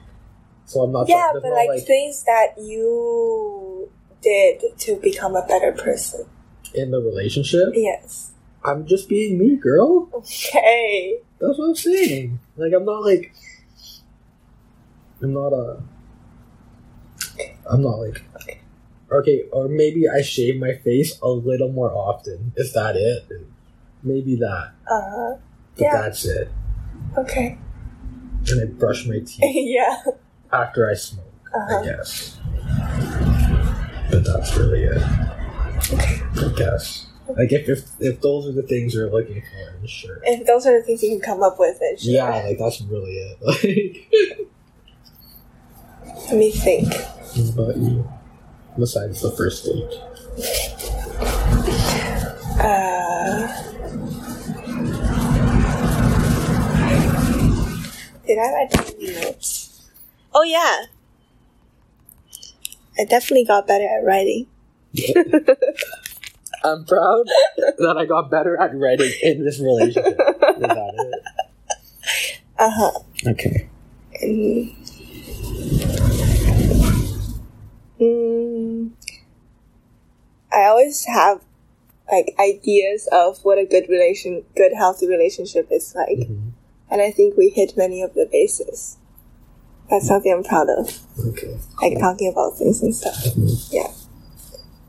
[0.66, 1.09] So I'm not.
[1.09, 6.27] Yeah, but no, like, things that you did to become a better person.
[6.74, 8.33] in the relationship, Yes.
[8.64, 10.09] I'm just being me, girl.
[10.14, 11.18] Okay.
[11.38, 12.38] That's what I'm saying.
[12.57, 13.33] Like I'm not like
[15.22, 15.83] I'm not a
[17.70, 18.22] I'm not like
[19.12, 22.53] okay, or maybe I shave my face a little more often.
[22.57, 23.24] Is that it?
[24.03, 24.72] Maybe that.
[24.90, 25.35] Uh huh.
[25.77, 26.00] But Yeah.
[26.03, 26.48] that's it.
[27.18, 27.59] Okay.
[28.50, 30.03] And I brush my teeth yeah.
[30.53, 31.24] after I smoke,
[31.55, 31.81] uh-huh.
[31.81, 32.38] I guess.
[34.11, 35.03] But that's really it.
[35.92, 36.22] Okay.
[36.37, 37.07] I guess.
[37.28, 40.20] Like if, if if those are the things you're looking for, sure.
[40.24, 42.12] If those are the things you can come up with, then sure.
[42.12, 43.38] Yeah, like that's really it.
[46.04, 46.92] Like Let me think.
[46.94, 48.08] What about you?
[48.78, 50.00] Besides the first date.
[52.60, 53.46] Uh,
[58.26, 59.90] did I write down any notes?
[60.34, 60.84] Oh yeah.
[62.98, 64.46] I definitely got better at writing.
[66.64, 67.27] I'm proud
[67.79, 70.18] that I got better at writing in this relationship.
[72.59, 72.90] Uh huh.
[73.27, 73.68] Okay.
[74.22, 74.70] And,
[78.00, 78.90] mm,
[80.53, 81.40] I always have
[82.11, 86.53] like ideas of what a good relation, good healthy relationship is like, Mhm.
[86.90, 88.96] and I think we hit many of the bases.
[89.90, 90.98] That's something I'm proud of,
[91.29, 91.57] Okay.
[91.83, 93.16] like talking about things and stuff.
[93.24, 93.72] Mhm.
[93.72, 93.90] Yeah,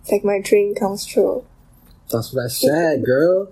[0.01, 1.43] it's like my dream comes true.
[2.11, 3.51] That's what I said, girl.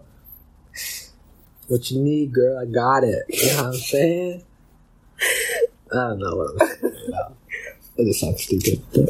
[1.68, 3.24] What you need, girl, I got it.
[3.30, 4.44] You know what I'm saying?
[5.92, 7.36] I don't know what I'm saying right now.
[7.98, 9.10] It just sounds stupid, but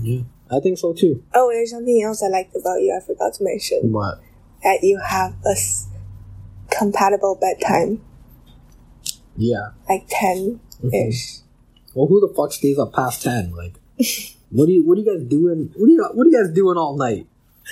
[0.00, 1.22] yeah, I think so too.
[1.34, 2.96] Oh, there's something else I liked about you.
[3.00, 3.92] I forgot to mention.
[3.92, 4.20] What?
[4.64, 5.86] that you have a s-
[6.70, 8.00] compatible bedtime,
[9.36, 9.70] Yeah.
[9.88, 11.08] like 10 Mhm.
[11.08, 11.38] ish.
[11.94, 13.52] Well, who the fuck stays up past ten?
[13.54, 13.78] Like,
[14.50, 15.70] what do you what are you guys doing?
[15.76, 17.26] What are you what are you guys doing all night?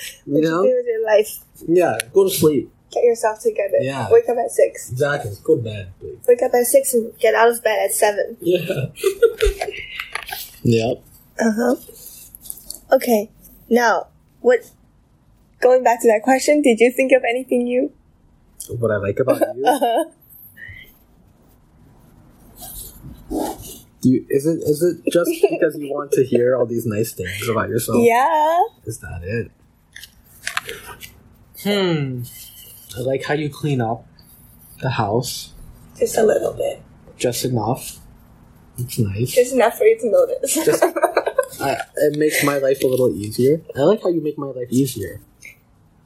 [0.25, 0.63] You What know?
[0.63, 1.39] you do with your life?
[1.67, 1.97] Yeah.
[2.13, 2.71] Go to sleep.
[2.91, 3.77] Get yourself together.
[3.81, 4.07] Yeah.
[4.11, 4.91] Wake up at 6.
[4.91, 5.31] Exactly.
[5.43, 5.91] Go to bed.
[5.99, 6.17] Please.
[6.27, 8.37] Wake up at 6 and get out of bed at 7.
[8.41, 8.85] Yeah.
[10.63, 11.03] yep.
[11.39, 11.75] Uh huh.
[12.91, 13.29] Okay,
[13.69, 14.07] now,
[14.41, 14.71] what.
[15.59, 17.91] Going back to that question, did you think of anything new?
[18.69, 19.63] What I like about you.
[19.65, 20.05] Uh huh.
[24.01, 27.11] Do you, is it is it just because you want to hear all these nice
[27.11, 27.97] things about yourself?
[28.01, 28.61] Yeah.
[28.85, 29.51] Is that it?
[31.63, 32.23] Hmm.
[32.97, 34.05] I like how you clean up
[34.81, 35.53] the house
[35.97, 36.81] Just a little bit.
[37.17, 37.99] just enough.
[38.77, 39.31] It's nice.
[39.33, 40.53] Just enough for you to notice.
[40.53, 40.83] Just-
[41.61, 43.61] I, it makes my life a little easier.
[43.75, 45.19] I like how you make my life easier.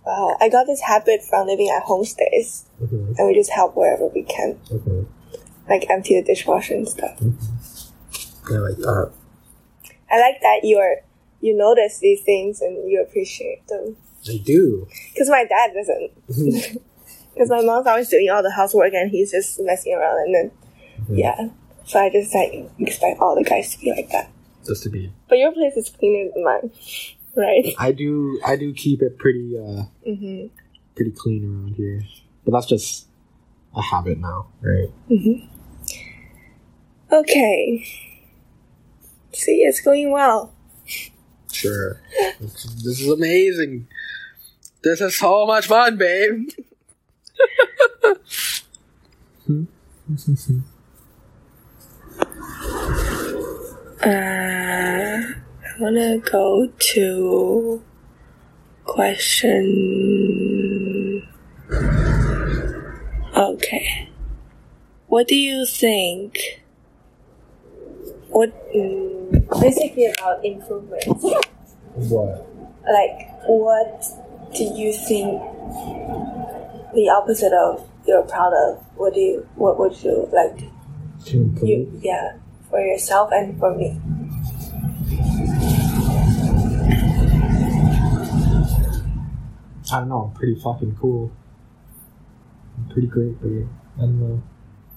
[0.05, 3.13] wow, I got this habit from living at homestays, Mm-hmm.
[3.17, 5.03] and we just help wherever we can, Mm-hmm.
[5.69, 7.19] like empty the dishwasher and stuff.
[8.49, 9.11] I like that.
[10.09, 10.97] I like that you're
[11.41, 13.97] you notice these things and you appreciate them.
[14.29, 14.87] I do.
[15.13, 16.81] Because my dad doesn't.
[17.33, 20.51] Because my mom's always doing all the housework and he's just messing around, and then
[21.09, 21.47] yeah.
[21.85, 24.29] So I just like expect all the guys to be like that.
[24.67, 25.13] Just to be.
[25.29, 26.71] But your place is cleaner than mine,
[27.37, 27.73] right?
[27.79, 28.37] I do.
[28.45, 29.57] I do keep it pretty.
[29.57, 30.47] uh hmm
[30.93, 32.03] Pretty clean around here.
[32.43, 33.07] But that's just
[33.73, 34.89] a habit now, right?
[37.11, 37.85] Okay.
[39.33, 40.53] See, it's going well.
[41.51, 42.01] Sure.
[42.41, 42.65] this
[42.99, 43.87] is amazing.
[44.83, 46.49] This is so much fun, babe.
[54.03, 55.33] Uh, I
[55.79, 57.83] wanna go to
[58.85, 59.61] question.
[63.37, 64.09] Okay.
[65.07, 66.63] What do you think?
[68.29, 71.23] What mm, basically about improvements?
[71.93, 72.47] What?
[72.83, 74.03] Like, what
[74.53, 75.41] do you think
[76.93, 78.83] the opposite of you're proud of?
[78.95, 79.47] What do you?
[79.55, 80.69] What would you like?
[81.25, 81.69] To improve?
[81.69, 82.33] You yeah,
[82.69, 83.99] for yourself and for me.
[89.91, 90.31] I don't know.
[90.31, 91.31] I'm pretty fucking cool.
[92.77, 93.67] I'm pretty great, babe.
[93.97, 94.43] I don't know.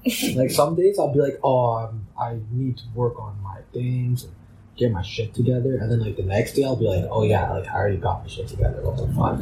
[0.37, 4.25] like some days I'll be like, oh, um, I need to work on my things
[4.25, 4.35] and
[4.77, 7.53] get my shit together, and then like the next day I'll be like, oh yeah,
[7.53, 8.81] like I already got my shit together.
[8.83, 9.39] What the fuck?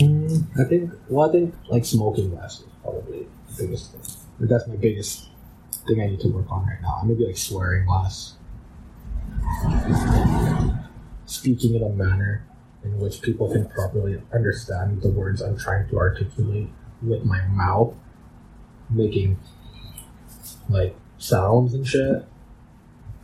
[0.00, 0.92] Hmm, I think.
[1.08, 4.02] Well, I think like smoking less is probably the biggest thing.
[4.40, 5.28] Like, that's my biggest
[5.86, 7.02] thing I need to work on right now.
[7.04, 8.34] Maybe like swearing less,
[11.26, 12.44] speaking in a manner
[12.82, 16.70] in which people can properly understand the words I'm trying to articulate
[17.02, 17.94] with my mouth,
[18.88, 19.38] making
[20.68, 22.26] like sounds and shit.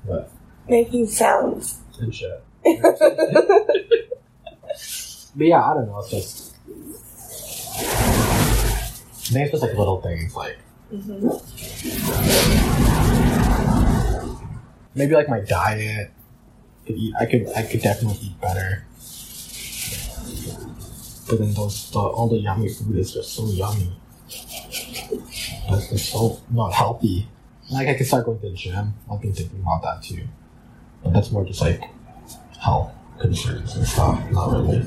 [0.07, 0.31] But
[0.69, 1.81] Making sounds.
[2.01, 2.43] and shit.
[2.65, 2.77] but
[5.47, 5.99] yeah, I don't know.
[6.01, 6.55] It's just.
[7.79, 10.57] I think it's just like little things like
[10.91, 11.29] hmm
[14.95, 16.11] maybe like my diet.
[16.87, 18.85] Could eat, I could I could definitely eat better.
[21.29, 23.93] But then those the, all the yummy food is just so yummy.
[24.29, 27.27] It's just so not healthy.
[27.71, 28.95] Like I could start going to the gym.
[29.11, 30.27] I've been thinking about that too.
[31.03, 31.83] But that's more just like
[32.61, 34.79] health concerns and stuff, not really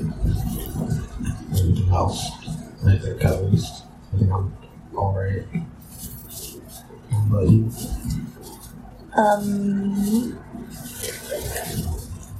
[1.52, 2.30] anything else.
[2.86, 4.56] I think at least I think I'm
[4.94, 5.44] alright.
[7.32, 7.70] You?
[9.16, 10.38] Um.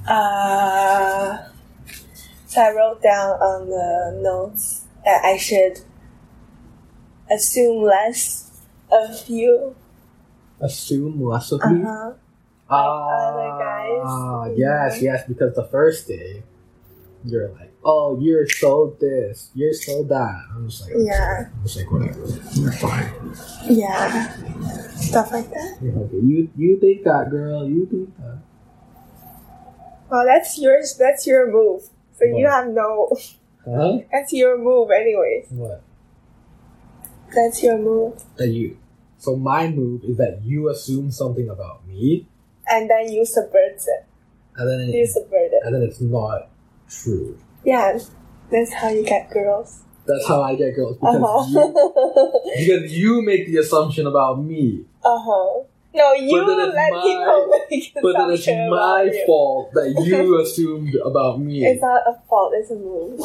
[0.07, 1.37] Uh.
[2.47, 5.81] So I wrote down on the notes that I should
[7.29, 8.51] assume less
[8.91, 9.75] of you.
[10.61, 11.81] Assume less of me.
[11.83, 12.13] huh.
[12.69, 14.57] Ah, other guys.
[14.57, 16.43] yes, yes, because the first day,
[17.25, 20.43] you're like, oh, you're so this, you're so that.
[20.55, 21.49] I'm just like, Yeah.
[21.53, 22.25] I'm just like, whatever.
[22.53, 23.11] You're fine.
[23.69, 24.31] Yeah.
[24.95, 25.77] Stuff like that.
[25.83, 26.15] Okay.
[26.15, 27.67] You, you think that, girl.
[27.67, 28.37] You think that.
[30.09, 30.95] Well, that's yours.
[30.97, 31.83] That's your move.
[32.17, 33.15] So you have no.
[33.65, 33.99] Huh?
[34.11, 35.47] That's your move, anyways.
[35.49, 35.83] What?
[37.33, 38.23] That's your move.
[38.37, 38.77] That you.
[39.21, 42.25] So my move is that you assume something about me,
[42.67, 44.05] And then you subvert it.
[44.57, 45.61] and then You subvert it.
[45.63, 46.49] and then it's not
[46.89, 47.37] true.
[47.63, 47.99] Yeah.
[48.51, 49.83] That's how you get girls.
[50.07, 51.73] That's how I get girls because Uh you,
[52.57, 54.85] because you make the assumption about me.
[55.05, 55.63] uh huh.
[55.93, 61.39] No, you let my- people make But then it's my fault that you assumed about
[61.39, 61.63] me.
[61.63, 62.53] It's not a fault.
[62.55, 63.19] It's a move.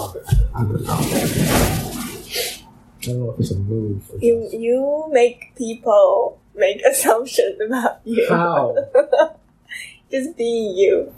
[3.07, 3.25] I don't know.
[3.25, 4.11] I don't know if it's a move.
[4.21, 8.27] You just- you make people make assumptions about you.
[8.29, 8.75] How?
[10.11, 11.13] Just being you.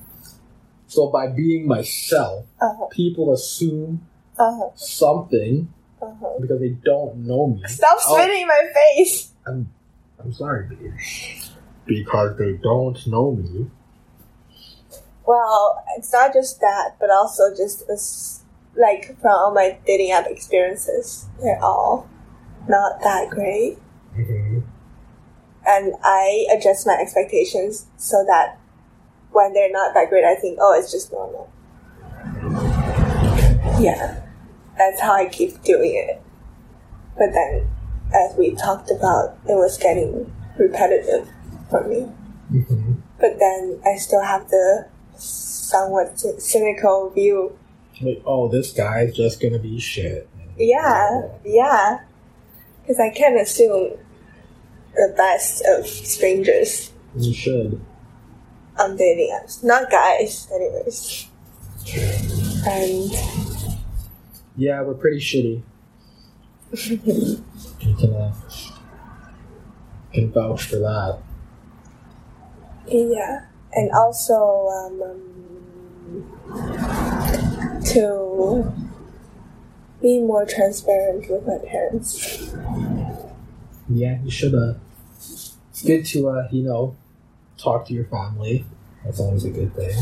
[0.86, 2.86] So by being myself, Uh-huh.
[2.90, 4.06] people assume
[4.38, 4.70] Uh-huh.
[4.76, 6.38] something Uh-huh.
[6.40, 7.62] because they don't know me.
[7.66, 9.32] Stop Oh, spitting in my face.
[9.46, 9.68] I'm,
[10.18, 10.66] I'm sorry.
[11.86, 13.70] Because they don't know me.
[15.26, 18.40] Well, it's not just that, but also just this,
[18.78, 22.08] like from all my dating app experiences, they're all
[22.68, 23.78] not that great,
[24.16, 24.60] Mm-hmm.
[25.66, 28.58] and I adjust my expectations so that
[29.30, 31.50] when they're not that great, I think, oh, it's just normal.
[33.80, 34.22] Yeah,
[34.76, 36.20] that's how I keep doing it.
[37.16, 37.70] But then,
[38.14, 41.28] as we talked about, it was getting repetitive
[41.70, 42.08] for me.
[42.52, 42.94] Mm-hmm.
[43.20, 47.56] But then I still have the somewhat cynical view.
[48.00, 50.28] Like, oh, this guy's just gonna be shit.
[50.56, 52.00] Yeah, yeah.
[52.82, 53.92] Because I can't assume
[54.94, 57.80] the best of strangers You should.
[58.78, 59.62] on dating apps.
[59.62, 61.26] Not guys, anyways.
[62.66, 63.10] And
[64.56, 65.62] Yeah, we're pretty shitty.
[67.00, 67.42] you
[67.98, 68.32] can, uh,
[70.12, 71.18] can vouch for that.
[72.88, 73.44] yeah.
[73.72, 75.24] And also, um, um,
[77.92, 78.72] to
[80.00, 82.52] be more transparent with my parents.
[83.88, 84.54] Yeah, you should.
[84.54, 84.74] Uh,
[85.18, 86.96] it's good to uh, you know,
[87.56, 88.64] talk to your family.
[89.04, 89.96] That's always a good thing,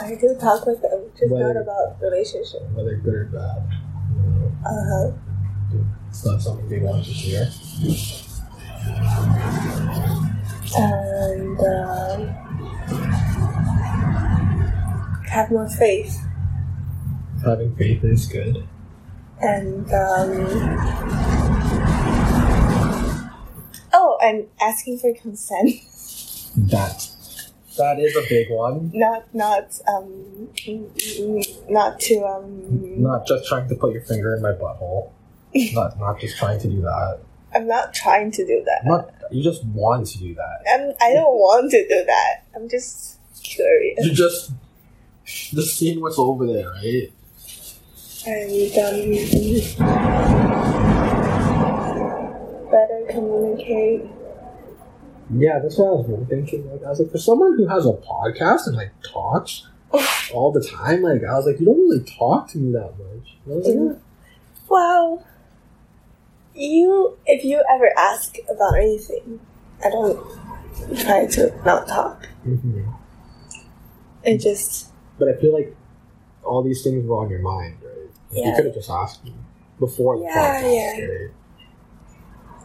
[0.00, 2.62] I do talk with them, just Whether- not about relationship.
[2.72, 3.62] whether good or bad.
[4.16, 5.12] You know, Uh huh.
[6.08, 7.48] it's not something they want to hear.
[10.76, 12.28] and um,
[15.28, 16.23] have more faith
[17.44, 18.66] Having faith is good.
[19.40, 20.46] and um,
[23.92, 25.70] oh and asking for consent
[26.56, 27.08] That
[27.76, 28.90] that is a big one.
[28.94, 30.48] not not um
[31.68, 35.10] not to um Not just trying to put your finger in my butthole.
[35.74, 37.18] not not just trying to do that.
[37.54, 40.62] i'm not trying to do that Not you just want to do that.
[40.72, 44.52] I'm, i don't want to do that i'm just curious You just
[45.26, 47.10] just seeing what's over there, right?
[48.26, 50.14] And um
[52.70, 54.02] better communicate
[55.36, 56.70] Yeah, that's what I was really thinking.
[56.70, 59.66] Like, I was like, for someone who has a podcast and like talks
[60.34, 63.36] all the time, like, I was like, you don't really talk to me that much.
[63.44, 63.98] And I was like, Mhm.
[64.68, 65.26] Well,
[66.54, 69.40] you, if you ever ask about anything,
[69.84, 70.18] I don't
[71.00, 72.26] try to not talk.
[72.42, 72.82] hmm
[74.24, 75.76] It just, But I feel like
[76.42, 77.93] all these things were on your mind, right?
[78.34, 79.34] Like, You could have just asked me
[79.78, 80.98] before the Yeah, podcast.
[80.98, 81.06] yeah.
[81.06, 81.30] Right?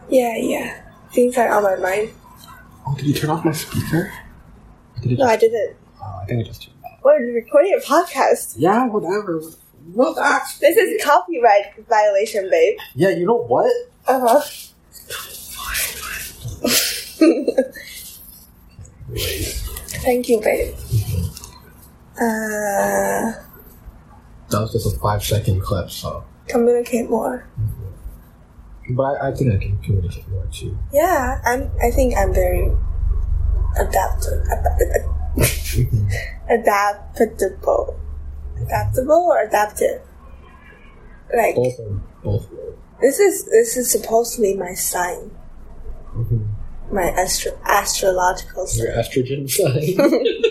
[0.09, 0.82] yeah, yeah.
[1.11, 2.09] Things are on my mind.
[2.88, 4.11] Oh, did you turn off my speaker?
[4.97, 5.76] Or Did it No, I didn't.
[6.01, 6.99] oh, I think I just turned off.
[7.03, 8.55] We're recording a podcast.
[8.57, 9.41] Yeah, whatever.
[9.93, 10.59] Relax.
[10.59, 12.78] This is copyright violation, babe.
[12.95, 13.72] Yeah, you know what?
[14.07, 14.41] Uh huh.
[20.03, 20.76] Thank you, babe.
[22.22, 23.32] Uh,
[24.49, 26.23] That was just a five second clip, so.
[26.47, 27.47] communicate more.
[28.91, 30.77] But I, I think I can communicate more too.
[30.91, 31.69] Yeah, I'm.
[31.81, 32.71] I think I'm very
[33.79, 34.43] adaptive.
[35.37, 36.11] Mhm.
[36.49, 37.99] adaptable.
[38.61, 40.01] Adaptable or adaptive?
[41.35, 42.47] Like both are both
[42.99, 45.29] this is this is supposedly my sign,
[46.15, 46.47] Mhm.
[46.91, 49.95] my astro- astrological Your estrogen sign.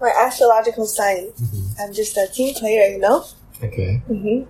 [0.00, 1.32] My astrological sign.
[1.40, 1.80] Mhm.
[1.80, 3.24] I'm just a team player, you know.
[3.62, 4.02] Okay.
[4.10, 4.44] Mm-hmm.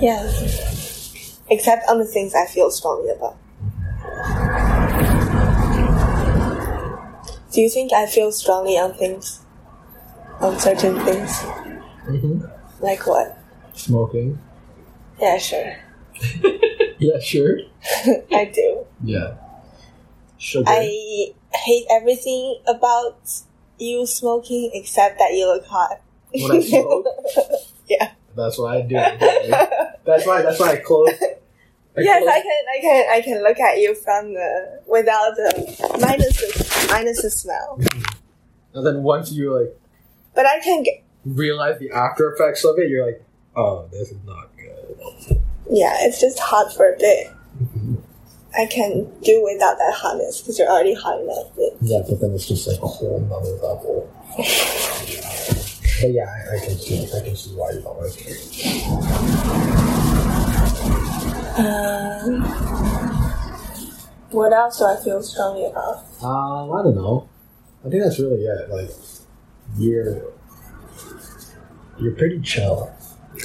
[0.00, 0.22] Yeah.
[1.50, 3.36] Except on the things I feel strongly about.
[7.52, 9.40] Do you think I feel strongly on things?
[10.40, 11.30] On certain things?
[12.06, 12.44] Mm-hmm.
[12.80, 13.36] Like what?
[13.74, 14.38] Smoking.
[15.20, 15.76] Yeah, sure.
[17.00, 17.56] Yeah, sure.
[18.30, 18.84] I do.
[19.02, 19.36] Yeah.
[20.36, 20.68] Sugar.
[20.68, 23.16] I hate everything about
[23.80, 26.00] you smoking except that you look hot.
[26.32, 27.06] When I smoke?
[27.88, 28.12] yeah.
[28.36, 28.94] That's what I do.
[28.94, 30.42] That's why.
[30.42, 31.08] That's why I close.
[31.20, 32.62] I yes, close- I can.
[32.76, 33.10] I can.
[33.10, 37.80] I can look at you from the without the minus the minus the smell.
[38.72, 39.76] And then once you like
[40.32, 41.02] But I can get.
[41.24, 43.20] realize the after effects of it, you're like,
[43.56, 45.40] oh, this is not good.
[45.68, 47.26] Yeah, it's just hot for a bit.
[47.60, 47.94] Mm-hmm.
[48.56, 51.46] I can do without that hotness because you're already hot enough.
[51.80, 54.10] Yeah, but then it's just like a whole nother level.
[54.36, 58.40] but yeah, I, I can see I can see why you don't like it.
[61.58, 62.42] um,
[64.30, 66.04] what else do I feel strongly about?
[66.22, 67.28] Um, I don't know.
[67.84, 68.68] I think that's really it.
[68.68, 68.90] Like
[69.78, 70.32] you're
[72.00, 72.92] you're pretty chill.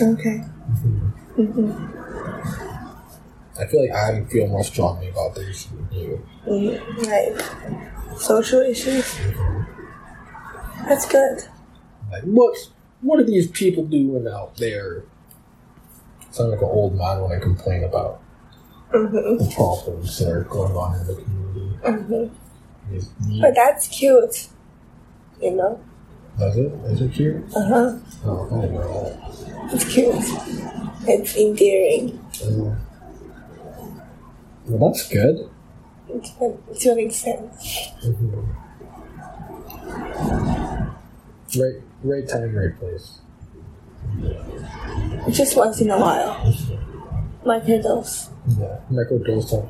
[0.01, 0.37] Okay.
[0.39, 1.09] hmm
[3.59, 6.27] I feel like I feel more strongly about this than you.
[6.45, 9.17] mm Like social issues.
[10.87, 11.39] That's good.
[12.11, 12.55] Like what
[13.01, 15.03] what are these people doing out there?
[16.31, 18.21] Sound like an old man when I complain about
[18.91, 22.29] hmm the problems that are going on in the community.
[23.23, 24.49] hmm But that's cute.
[25.41, 25.83] You know.
[26.39, 26.71] Is it?
[26.91, 27.43] Is it cute?
[27.55, 27.99] Uh huh.
[28.25, 29.69] Oh, I didn't know.
[29.73, 30.15] It's cute.
[31.07, 32.19] It's endearing.
[32.43, 32.75] Uh,
[34.67, 35.49] well, that's good.
[36.09, 36.31] It's
[36.83, 37.51] to an extent.
[41.57, 43.19] Right, right time, right place.
[45.31, 46.35] Just once in a while.
[47.43, 48.29] Microdose.
[48.59, 49.69] Yeah, microdose of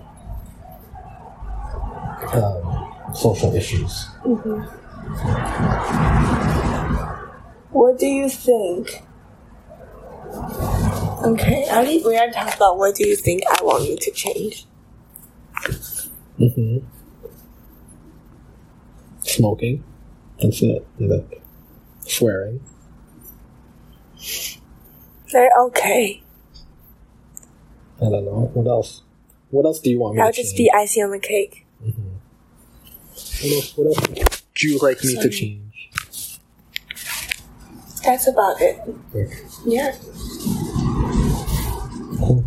[2.34, 4.08] um, social issues.
[7.72, 9.04] What do you think?
[11.24, 14.12] Okay, I think we are talking about what do you think I want you to
[14.12, 14.66] change.
[16.40, 16.78] Mm-hmm.
[19.22, 19.84] Smoking.
[20.42, 20.86] That's it.
[20.98, 21.42] Yeah, that.
[22.02, 22.60] Swearing.
[25.32, 26.22] They're okay.
[27.98, 28.52] I don't know.
[28.54, 29.02] What else?
[29.50, 30.58] What else do you want me I'll to just change?
[30.58, 31.66] be icing on the cake.
[31.82, 31.96] What
[33.52, 33.78] else?
[33.78, 36.40] What else do you like me to change?
[38.04, 38.82] That's about it.
[39.16, 39.34] Okay.
[39.66, 39.96] Yeah.
[42.22, 42.44] Oh,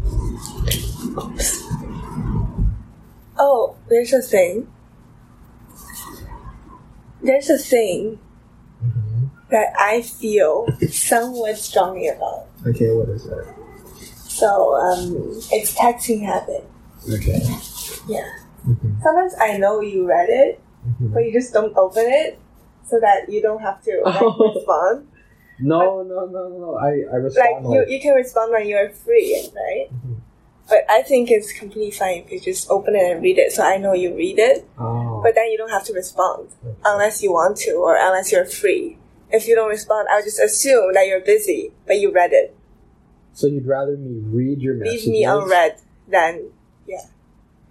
[3.88, 4.68] there's a thing.
[7.22, 8.18] There's a thing
[8.78, 9.26] Mm-hmm.
[9.50, 12.46] that I feel somewhat strongly about.
[12.64, 13.52] Okay, what is that?
[14.22, 15.16] So, um,
[15.50, 16.62] it's texting habit.
[17.12, 17.40] Okay.
[18.06, 18.22] Yeah.
[18.64, 19.02] Mhm.
[19.02, 21.12] Sometimes I know you read it, Mhm.
[21.12, 22.38] but you just don't open it
[22.86, 24.52] so that you don't have to like, Oh.
[24.54, 25.08] respond.
[25.58, 26.74] No, no, no, no.
[26.78, 29.88] I, I Like respond you, like, you you can respond when you're free, right?
[29.90, 30.20] Mhm.
[30.68, 33.62] But I think it's completely fine if you just open it and read it, so
[33.64, 34.68] I know you read it.
[34.78, 35.20] oh.
[35.22, 36.50] But then you don't have to respond
[36.84, 38.98] unless you want to or unless you're free.
[39.30, 42.54] If you don't respond, I'll just assume that you're busy, but you read it.
[43.32, 45.06] so you'd rather me read your messages?
[45.06, 46.50] Leave me unread than
[46.86, 47.02] yeah.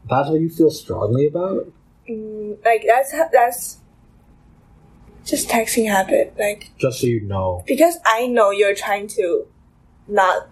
[0.10, 1.72] That's what you feel strongly about?
[2.10, 3.78] mm, like that's that's
[5.26, 6.34] just texting habit.
[6.38, 7.64] Like Just so you know.
[7.68, 9.46] because I know you're trying to
[10.08, 10.48] not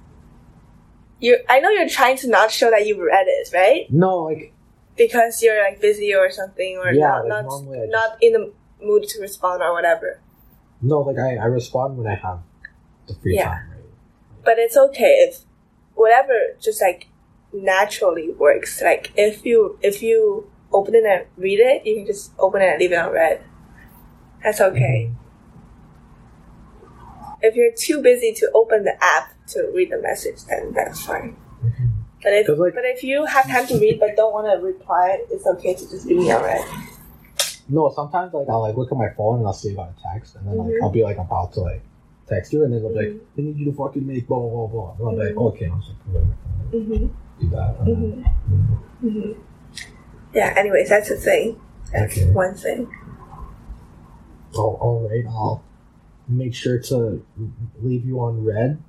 [1.20, 3.92] you I know you're trying to not show that you read it, right?
[3.92, 4.54] No, like,
[4.98, 8.54] Because you're like busy or something or Yeah, not like, not, just- not in the
[8.82, 10.20] mood to respond or whatever.
[10.82, 12.40] no, like, I, I respond when I have
[13.08, 13.46] the free Yeah.
[13.46, 13.80] time, right?
[14.44, 15.40] But it's okay if
[15.96, 17.08] whatever just like
[17.54, 18.82] naturally works.
[18.82, 22.66] Like if you if you open it and read it, you can just open it
[22.72, 23.42] and leave it unread.
[24.44, 25.10] That's okay.
[25.10, 25.25] Mm-hmm.
[27.46, 31.36] If you're too busy to open the app to read the message, then that's fine.
[32.24, 35.20] But if like- but if you have time to read but don't want to reply,
[35.30, 36.62] it's okay to just leave it unread.
[37.70, 40.36] No, sometimes, like, I'll, like, look at my phone and I'll see about a text,
[40.36, 40.84] and then, like, Mhm.
[40.84, 41.82] I'll be, like, about to, like,
[42.28, 43.22] text you, and then they'll be like.
[43.38, 44.96] I need you to fucking make blah, blah, blah, blah.
[45.00, 45.94] And I'll be like, okay, I'm just
[46.72, 47.08] Mm-hmm.
[47.42, 47.86] do that.
[47.86, 48.26] Then-
[49.04, 49.08] Mm-hmm.
[49.08, 49.32] Mm-hmm.
[50.34, 50.54] Yeah.
[50.58, 51.60] Anyways, that's the thing.
[51.94, 52.32] That's Okay.
[52.32, 52.88] one thing.
[54.58, 55.26] Oh, all right.
[55.28, 55.64] I'll
[56.28, 57.26] make sure to
[57.82, 58.82] leave you on read.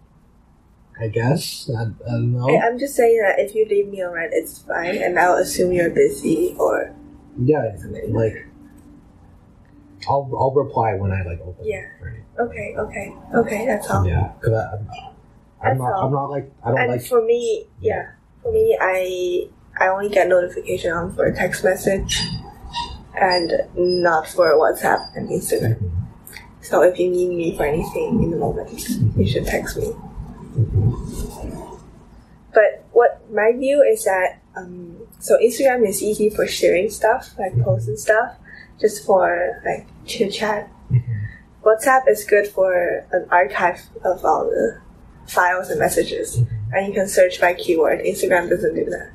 [0.98, 1.70] I guess.
[1.76, 2.48] I, I don't know.
[2.48, 5.36] I, I'm just saying that if you leave me on read, it's fine, and I'll
[5.36, 6.94] assume you're busy or
[7.38, 7.76] yeah,
[8.08, 8.46] like
[10.08, 11.66] I'll I'll reply when I like open.
[11.66, 11.86] Yeah.
[12.38, 13.66] Okay, okay, okay.
[13.66, 14.06] That's all.
[14.06, 14.88] Yeah, because I'm,
[15.62, 15.92] I'm not.
[15.92, 16.06] all.
[16.06, 17.02] I'm not like I don't and like.
[17.02, 18.12] for me, yeah,
[18.42, 22.22] for me, I I only get notification on for a text message,
[23.14, 25.76] and not for WhatsApp and Instagram.
[25.76, 25.95] Mm-hmm.
[26.68, 28.70] So if you need me for anything in the moment,
[29.16, 29.92] you should text me.
[32.52, 37.56] But what my view is that um, so Instagram is easy for sharing stuff, like
[37.62, 38.34] posts and stuff,
[38.80, 40.68] just for like chit chat.
[40.90, 41.02] Mhm.
[41.62, 44.78] WhatsApp is good for an archive of all the
[45.28, 46.40] files and messages,
[46.72, 48.00] and you can search by keyword.
[48.00, 49.10] Instagram doesn't do that,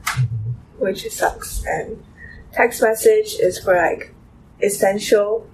[0.79, 1.65] which sucks.
[1.65, 2.01] And
[2.53, 4.13] text message is for like
[4.61, 5.47] essential.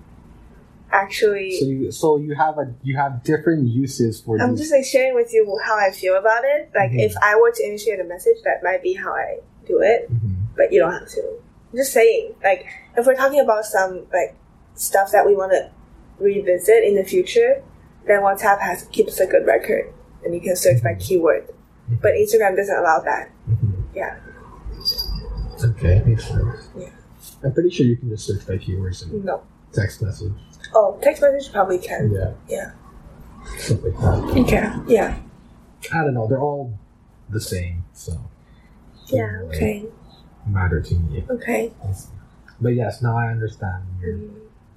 [0.91, 4.61] Actually, So you so you have a you have different uses for I'm these.
[4.61, 6.69] just like sharing with you how I feel about it.
[6.73, 7.01] Like Mhm.
[7.05, 10.09] if I were to initiate a message, that might be how I do it.
[10.11, 10.35] Mhm.
[10.55, 11.21] but you don't have to.
[11.71, 12.65] I'm just saying, like,
[12.97, 14.33] if we're talking about some like
[14.75, 15.69] stuff that we want to
[16.19, 17.61] revisit in the future,
[18.07, 19.91] then WhatsApp has keeps a good record,
[20.23, 21.47] and you can search by keyword.
[22.01, 23.29] But Instagram doesn't allow that.
[23.49, 23.73] Mhm.
[23.93, 24.15] Yeah.
[25.63, 26.69] Okay, makes sense.
[26.77, 26.89] Yeah.
[27.43, 29.41] I'm pretty sure you can just search by keywords and No.
[29.73, 30.31] text message.
[30.79, 32.11] Oh, text message probably can.
[32.11, 32.33] Yeah.
[32.47, 32.71] Yeah.
[33.57, 34.33] Stuff like that.
[34.37, 34.85] You can.
[34.87, 35.17] Yeah.
[35.91, 36.27] I don't know.
[36.27, 36.77] They're all
[37.29, 38.13] the same, so
[39.07, 39.23] Yeah.
[39.23, 39.85] Really Okay.
[40.45, 41.25] matter to me.
[41.31, 41.71] Okay.
[42.61, 44.29] But yes, now I understand your Mm,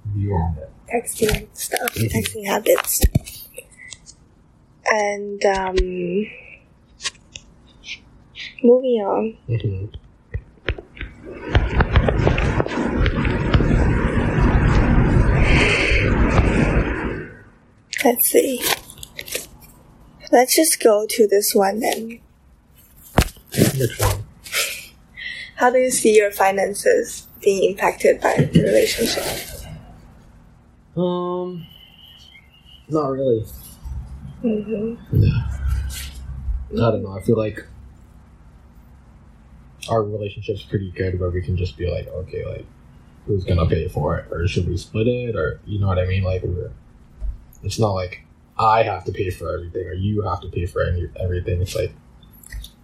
[0.07, 0.69] view on it.
[0.91, 1.93] Texting stuff.
[1.93, 2.11] Mhm.
[2.11, 3.01] Texting habits.
[4.91, 5.75] And um,
[8.63, 9.37] moving on.
[9.47, 9.85] Mm-hmm.
[18.03, 18.61] Let's see.
[20.31, 22.19] Let's just go to this one then.
[23.77, 24.23] Which one?
[25.55, 29.23] How do you see your finances being impacted by the relationship?
[30.97, 31.67] Um,
[32.89, 33.45] not really.
[34.43, 35.23] Mm-hmm.
[35.23, 35.47] Yeah.
[36.73, 37.11] I don't know.
[37.11, 37.65] I feel like
[39.89, 42.65] our relationship's pretty good where we can just be like, okay, like,
[43.27, 44.31] who's gonna pay for it?
[44.31, 45.35] Or should we split it?
[45.35, 46.23] Or, you know what I mean?
[46.23, 46.71] Like, we're,
[47.63, 48.23] it's not like
[48.57, 51.61] I have to pay for everything or you have to pay for any, everything.
[51.61, 51.93] It's like,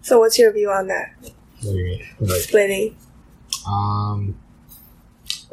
[0.02, 1.14] So, what's your view on that?
[1.22, 2.06] what do you mean?
[2.20, 2.96] Like, Splitting.
[3.68, 4.38] Um,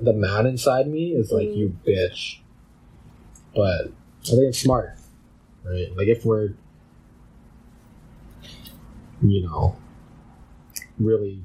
[0.00, 1.56] the man inside me is like, Mm.
[1.56, 2.38] you bitch.
[3.54, 3.86] But
[4.24, 4.96] I think it's smart,
[5.64, 5.96] right?
[5.96, 6.50] Like, if we're,
[9.22, 9.76] you know,
[10.98, 11.40] really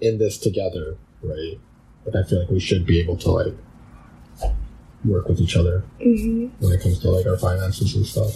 [0.00, 1.58] in this together, right?
[2.14, 3.54] I feel like we should be able to, like,
[5.04, 6.64] work with each other Mm-hmm.
[6.64, 8.32] when it comes to, like, our finances and stuff.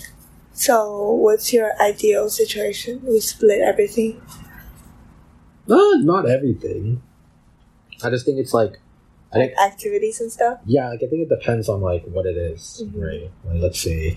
[0.52, 3.00] So, what's your ideal situation?
[3.04, 4.20] We split everything.
[5.66, 7.02] Not, not everything.
[8.02, 8.80] I just think it's like,
[9.32, 10.60] I think Like activities and stuff?
[10.64, 13.02] Yeah, like I think it depends on like what it is, Mhm.
[13.02, 13.30] right?
[13.44, 14.16] Like let's say,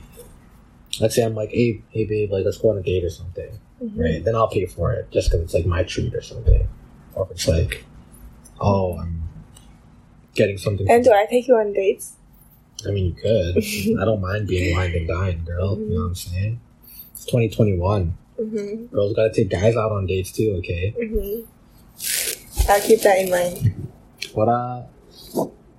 [0.99, 3.49] let's say I'm like, hey, hey, babe, like let's go on a date or something,
[3.83, 3.99] Mm-hmm.
[3.99, 4.23] right?
[4.23, 6.67] Then I'll pay for it just because it's like my treat or something.
[7.15, 7.83] Or if it's like,
[8.61, 9.23] oh, I'm
[10.35, 10.87] getting something.
[10.89, 12.13] And do I take you on dates?
[12.85, 13.57] I mean, you could.
[14.01, 15.77] I don't mind being wined and dying, girl.
[15.77, 16.61] You know what I'm saying?
[17.13, 18.17] It's 2021.
[18.39, 18.85] Mm-hmm.
[18.95, 20.93] Girls gotta take guys out on dates too, okay?
[20.97, 22.69] Mm-hmm.
[22.69, 23.91] I'll keep that in mind.
[24.35, 24.83] But uh,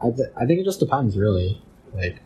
[0.03, 1.63] I th- I think it just depends, really.
[1.95, 2.19] Like,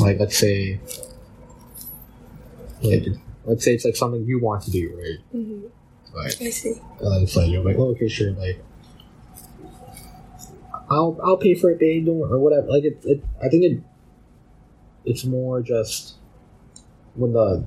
[0.00, 0.80] like let's say,
[2.82, 3.06] like
[3.44, 5.18] let's say it's like something you want to do, right?
[5.34, 5.66] Mm-hmm.
[6.16, 6.74] Like, I see.
[7.00, 8.62] and then it's like you're like, oh, okay, sure, like.
[10.94, 12.68] I'll I'll pay for it, babe, or whatever.
[12.68, 13.82] Like it, it, I think it.
[15.04, 16.14] It's more just
[17.14, 17.64] when the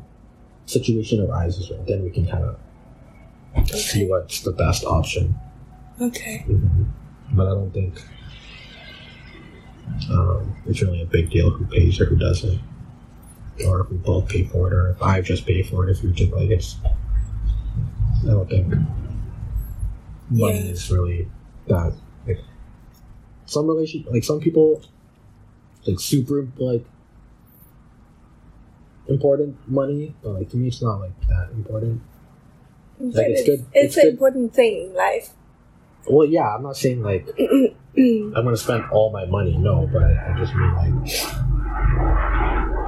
[0.65, 1.85] situation arises, right?
[1.85, 5.35] Then we can kind of see what's the best option.
[6.01, 6.45] Okay.
[7.33, 8.01] But I don't think
[10.11, 12.59] um, it's really a big deal who pays or who doesn't,
[13.65, 15.91] or if we both pay for it, or if I just pay for it.
[15.95, 16.77] If you just like it's,
[18.23, 18.67] I don't think
[20.29, 20.71] money Yeah.
[20.71, 21.29] is really
[21.67, 21.93] that.
[23.47, 24.81] Like some relation, like some people,
[25.87, 26.83] like super like
[29.07, 32.01] important money, but like to me, it's not like that important.
[32.99, 34.11] But it's it's, good- It's, it's an good.
[34.13, 35.29] important thing in life.
[36.09, 39.57] Well, yeah, I'm not saying like I'm gonna spend all my money.
[39.57, 40.93] No, but I, just mean like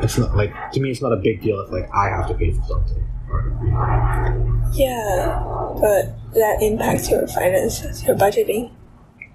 [0.03, 2.34] it's not like to me it's not a big deal if like I have to
[2.34, 3.05] pay for something.
[3.30, 4.72] Or, you know.
[4.74, 5.39] yeah,
[5.80, 8.72] but that impacts your finances, your budgeting.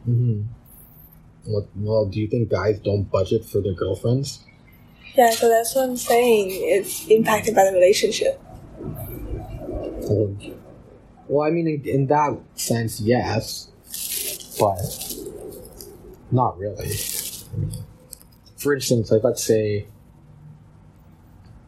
[0.09, 0.43] mm-hmm.
[1.47, 4.40] Well, well, do you think guys don't budget for their girlfriends?
[5.14, 6.49] Yeah, so that's what I'm saying.
[6.51, 8.40] It's impacted by the relationship.
[8.78, 10.36] Well,
[11.28, 13.70] well, I mean, in, in that sense, yes,
[14.59, 14.80] but
[16.30, 16.90] not really.
[17.53, 17.72] I mean,
[18.57, 19.86] for instance, like let's say,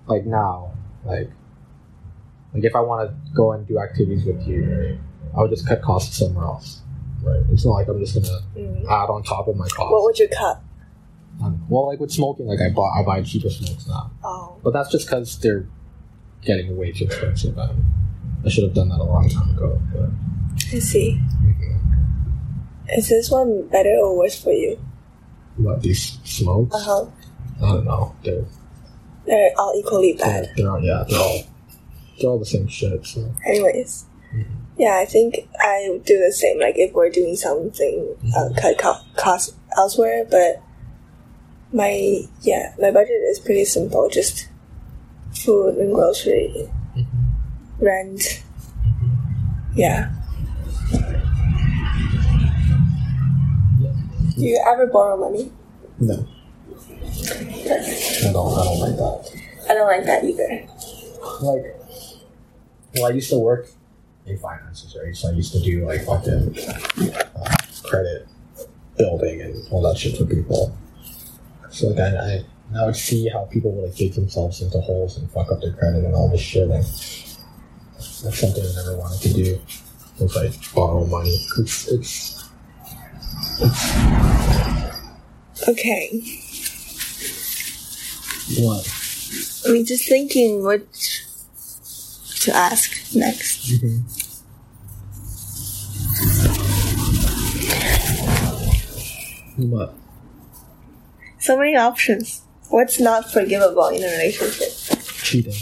[0.06, 0.72] like now,
[1.04, 1.30] like,
[2.54, 4.98] like if I want to go and do activities with you,
[5.36, 6.80] I would just cut costs somewhere else,
[7.26, 7.42] right?
[7.50, 8.84] It's not like I'm just gonna Mm.
[8.86, 9.92] add on top of my costs.
[9.92, 10.62] What would you cut?
[11.68, 14.90] Well, like with smoking, like I buy I buy cheaper smokes now, Oh, but that's
[14.90, 15.66] just because they're
[16.42, 17.58] getting way too expensive.
[17.58, 17.84] Um,
[18.44, 20.08] I should have done that a long time ago, but.
[20.72, 21.20] I see.
[22.96, 24.78] Is this one better or worse for you?
[25.56, 26.74] what these smokes.
[26.74, 27.06] Uh huh.
[27.62, 28.14] I don't know.
[28.22, 28.44] They're
[29.26, 30.52] They're all equally they're, bad.
[30.56, 31.40] they're all, yeah they're all
[32.20, 33.04] they're all the same shit.
[33.06, 34.04] So Anyways,
[34.34, 34.44] Mhm.
[34.78, 36.60] Yeah, I think I do the same.
[36.60, 40.26] Like if we're doing something, I'll cut co- costs elsewhere.
[40.30, 40.62] But
[41.72, 44.08] my yeah, my budget is pretty simple.
[44.08, 44.48] Just
[45.34, 46.52] food and grocery,
[46.96, 47.84] mm-hmm.
[47.84, 48.46] rent, mm-hmm.
[49.76, 50.10] Yeah.
[54.36, 55.52] Do you ever borrow money?
[55.98, 56.26] No.
[56.86, 59.42] I don't, I don't like that.
[59.68, 60.66] I don't like that either.
[61.42, 61.76] Like,
[62.94, 63.68] well, I used to work
[64.26, 65.14] in finances, right?
[65.16, 66.56] So I used to do like fucking
[67.36, 68.26] uh, credit
[68.98, 70.76] building and all that shit for people.
[71.70, 72.44] So like, I, I,
[72.80, 75.72] I would see how people would like dig themselves into holes and fuck up their
[75.74, 76.62] credit and all this shit.
[76.62, 77.36] And that's
[78.40, 79.60] something I never wanted to do.
[80.18, 81.36] Was like borrow money.
[81.58, 82.48] It's, it's
[85.68, 86.08] Okay.
[88.58, 88.86] what?
[89.66, 90.90] I mean, just thinking what
[92.40, 93.66] to ask next.
[93.72, 94.15] Mm-hmm.
[99.56, 99.94] What?
[101.38, 102.42] So many options.
[102.68, 104.98] What's not forgivable in a relationship?
[105.22, 105.54] Cheating.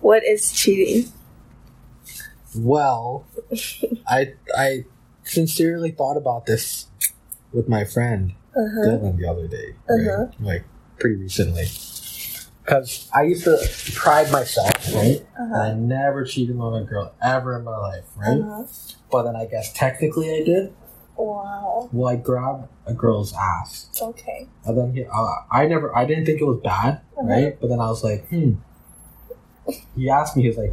[0.00, 1.10] What is cheating?
[2.54, 3.26] Well,
[4.08, 4.84] I I
[5.24, 6.86] sincerely thought about this
[7.52, 8.86] with my friend Uh huh.
[8.86, 10.08] Dylan the other day, right?
[10.08, 10.26] Uh-huh.
[10.40, 10.64] like
[10.98, 11.66] pretty recently.
[12.64, 13.56] Because I used to
[13.94, 15.24] pride myself, right?
[15.38, 18.40] And Uh I never cheated on a girl ever in my life, right?
[18.42, 18.64] huh.
[19.10, 20.72] But then I guess technically I did.
[21.16, 21.88] Wow.
[21.92, 24.46] Well, I grabbed a girl's ass, Okay.
[24.64, 27.26] and then he, uh, I never, I didn't think it was bad, Uh-huh.
[27.28, 27.60] right?
[27.60, 28.54] But then I was like, hmm.
[29.96, 30.72] He asked me, he's like,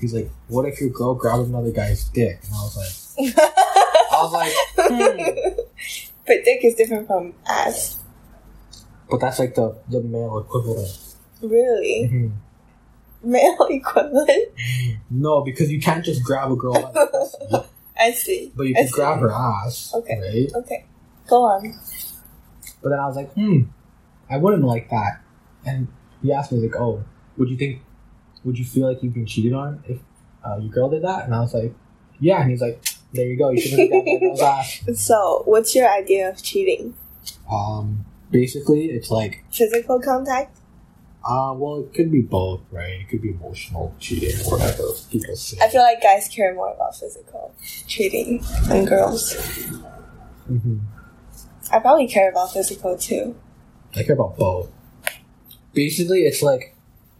[0.00, 2.38] he's like, what if your girl grabbed another guy's dick?
[2.44, 5.60] And I was like, I was like, hmm.
[6.26, 7.98] but dick is different from ass.
[9.10, 10.96] But that's like the the male equivalent.
[11.42, 12.08] Really?
[12.12, 12.32] Mhm.
[13.24, 14.48] Male equivalent?
[15.10, 17.66] No, because you can't just grab a girl by the pussy,
[18.00, 18.52] I see.
[18.56, 18.90] but you I see.
[18.92, 20.18] grab her ass, Okay.
[20.20, 20.62] right?
[20.64, 20.86] Okay.
[21.28, 21.78] Go on.
[22.82, 23.62] But then I was like, hmm,
[24.30, 25.20] I wouldn't like that.
[25.66, 25.88] And
[26.22, 27.04] he asked me like, oh,
[27.36, 27.82] would you think,
[28.44, 29.98] would you feel like you've been cheated on if
[30.44, 31.24] uh, your girl did that?
[31.26, 31.74] And I was like,
[32.18, 32.40] yeah.
[32.40, 32.82] And he's like,
[33.12, 34.82] there you go, you shouldn't have grabbed girl's ass.
[34.94, 36.94] So, what's your idea of cheating?
[37.52, 40.56] Um, basically, it's like, Physical contact?
[41.24, 43.00] Uh, well, it could be both, right?
[43.00, 45.58] It could be emotional cheating or whatever people say.
[45.62, 47.54] I feel like guys care more about physical
[47.86, 49.34] cheating than girls.
[50.46, 50.78] hmm
[51.72, 53.36] I probably care about physical too.
[53.94, 54.70] I care about both.
[55.72, 56.74] Basically, it's like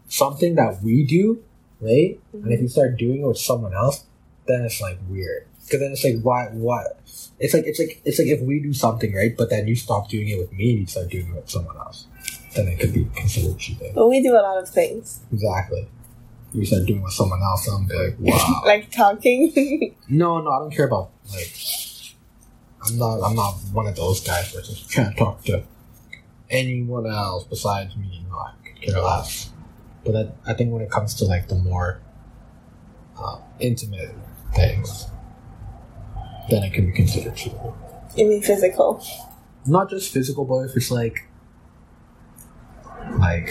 [0.08, 1.42] something that we do,
[1.80, 2.18] right?
[2.32, 4.04] And if you start doing it with someone else,
[4.46, 5.46] then it's like weird.
[5.64, 6.46] Because then it's like, why?
[6.46, 6.98] What?
[7.38, 9.36] It's like it's like it's like if we do something, right?
[9.36, 11.76] But then you stop doing it with me and you start doing it with someone
[11.76, 12.06] else,
[12.54, 13.92] then it could be considered cheating.
[13.94, 15.20] But we do a lot of things.
[15.32, 15.88] Exactly.
[16.52, 18.62] You start doing it with someone else, and I'm like, wow.
[18.66, 19.94] like talking.
[20.08, 21.52] no, no, I don't care about like.
[22.86, 23.20] I'm not.
[23.22, 25.62] I'm not one of those guys where just can't talk to
[26.48, 28.24] anyone else besides me.
[28.28, 29.50] No, I could care less.
[30.04, 32.00] But I, I think when it comes to like the more
[33.18, 34.14] uh, intimate
[34.54, 35.06] things,
[36.48, 37.72] then it can be considered cheating.
[38.16, 39.04] you mean physical?
[39.66, 41.28] Not just physical, but if it's like,
[43.30, 43.48] like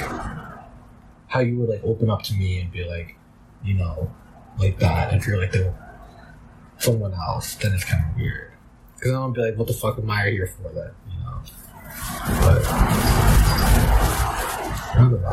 [1.28, 3.16] how you would like open up to me and be like,
[3.64, 4.12] you know,
[4.58, 5.14] like that.
[5.14, 5.74] If you're like the
[6.78, 8.52] someone else, then it's kind of weird.
[8.96, 10.92] Because I'm gonna be like, what the fuck am I here for then?
[11.10, 11.42] You know.
[12.42, 12.62] But
[14.92, 15.30] I don't know.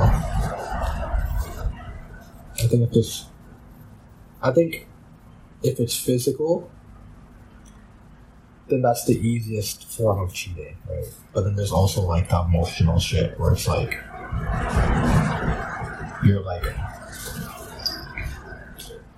[2.59, 3.27] I think if it's,
[4.43, 4.87] I think
[5.63, 6.71] if it's physical,
[8.69, 11.05] then that's the easiest form of cheating, right?
[11.33, 13.99] But then there's also like the emotional shit where it's like
[16.25, 16.65] you're like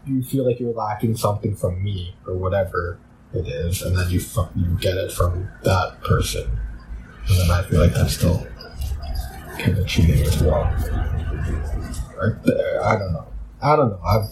[0.07, 2.99] you feel like you're lacking something from me or whatever
[3.35, 6.45] it is, and then you fu- you get it from that person,
[7.29, 8.47] and then I feel like that's still
[9.59, 10.65] kind of cheating as well.
[12.21, 13.27] Right there, I don't know.
[13.63, 14.01] I don't know.
[14.03, 14.29] I've,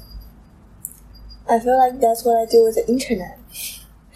[1.51, 3.39] I feel like that's what I do with the internet.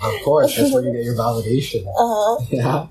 [0.03, 1.87] of course, that's where you get your validation.
[1.89, 1.93] Uh
[2.41, 2.45] huh.
[2.51, 2.87] Yeah,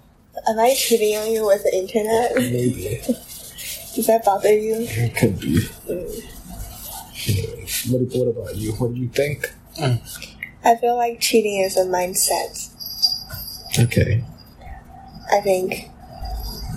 [0.48, 2.36] Am I cheating on you with the internet?
[2.36, 3.02] maybe.
[4.00, 4.76] Does that bother you?
[4.80, 5.60] It could be.
[7.28, 8.72] Anyways, what, what about you?
[8.80, 9.54] What do you think?
[10.64, 12.72] I feel like cheating is a mindset.
[13.78, 14.24] Okay.
[15.34, 15.90] I think,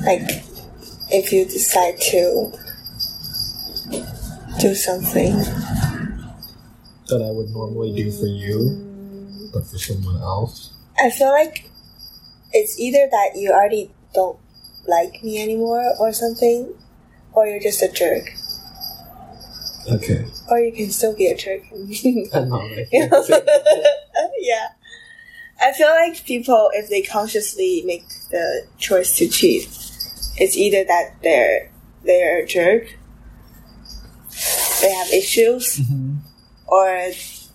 [0.04, 0.28] like,
[1.10, 2.52] if you decide to
[4.58, 5.36] do something,
[7.06, 10.72] That I would normally do for you, but for someone else.
[10.98, 11.70] I feel like
[12.52, 14.40] it's either that you already don't
[14.88, 16.74] like me anymore or something,
[17.32, 18.32] or you're just a jerk.
[19.90, 20.24] Okay.
[20.50, 21.62] Or you can still be a jerk.
[21.72, 22.60] I know.
[22.60, 22.86] I
[24.38, 24.68] yeah.
[25.60, 29.64] I feel like people, if they consciously make the choice to cheat,
[30.36, 31.70] it's either that they're
[32.04, 32.96] they're a jerk,
[34.80, 36.18] they have issues, Mhm.
[36.66, 37.10] or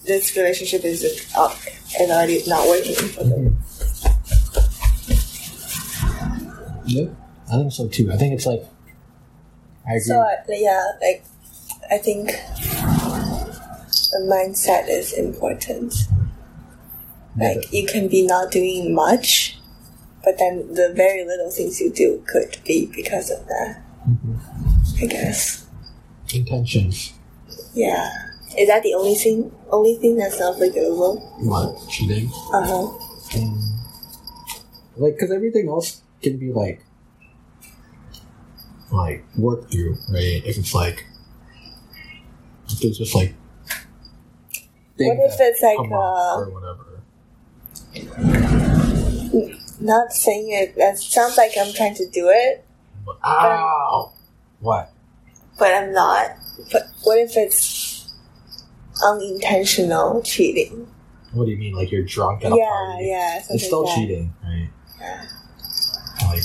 [0.05, 1.03] this relationship is
[1.35, 1.53] uh,
[1.99, 3.57] is already not working for them.
[6.85, 7.07] Yeah,
[7.51, 8.09] I think so too.
[8.11, 8.63] I think it's like
[9.87, 9.97] I.
[9.99, 11.23] So yeah, like
[11.89, 12.27] I think
[14.11, 15.93] the mindset is important.
[17.39, 19.59] Like you can be not doing much,
[20.23, 23.83] but then the very little things you do could be because of that.
[25.01, 25.65] I guess.
[26.33, 27.13] intentions.
[27.73, 28.09] Yeah.
[28.57, 29.51] Is that the only thing?
[29.69, 31.19] Only thing that's not forgivable?
[31.41, 32.29] What cheating?
[32.51, 32.87] Uh huh.
[33.37, 33.61] Mm.
[34.95, 36.81] Like, because everything else can be like,
[38.91, 40.41] like worked through, right?
[40.45, 41.05] If it's like,
[42.69, 43.33] if it's just like,
[44.97, 46.83] What if it's like up uh, or whatever.
[49.79, 50.75] not saying it?
[50.77, 52.65] That sounds like I'm trying to do it,
[53.05, 54.11] But, ow!
[54.59, 54.91] What?
[55.59, 56.31] but I'm not.
[56.71, 58.13] But what if it's
[59.03, 60.87] unintentional cheating?
[61.33, 61.75] What do you mean?
[61.75, 63.05] Like you're drunk at a Yeah, party?
[63.07, 63.33] yeah.
[63.39, 64.69] something It's still like cheating, right?
[64.99, 65.27] Yeah.
[66.25, 66.43] Like,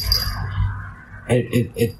[1.30, 1.96] it it it,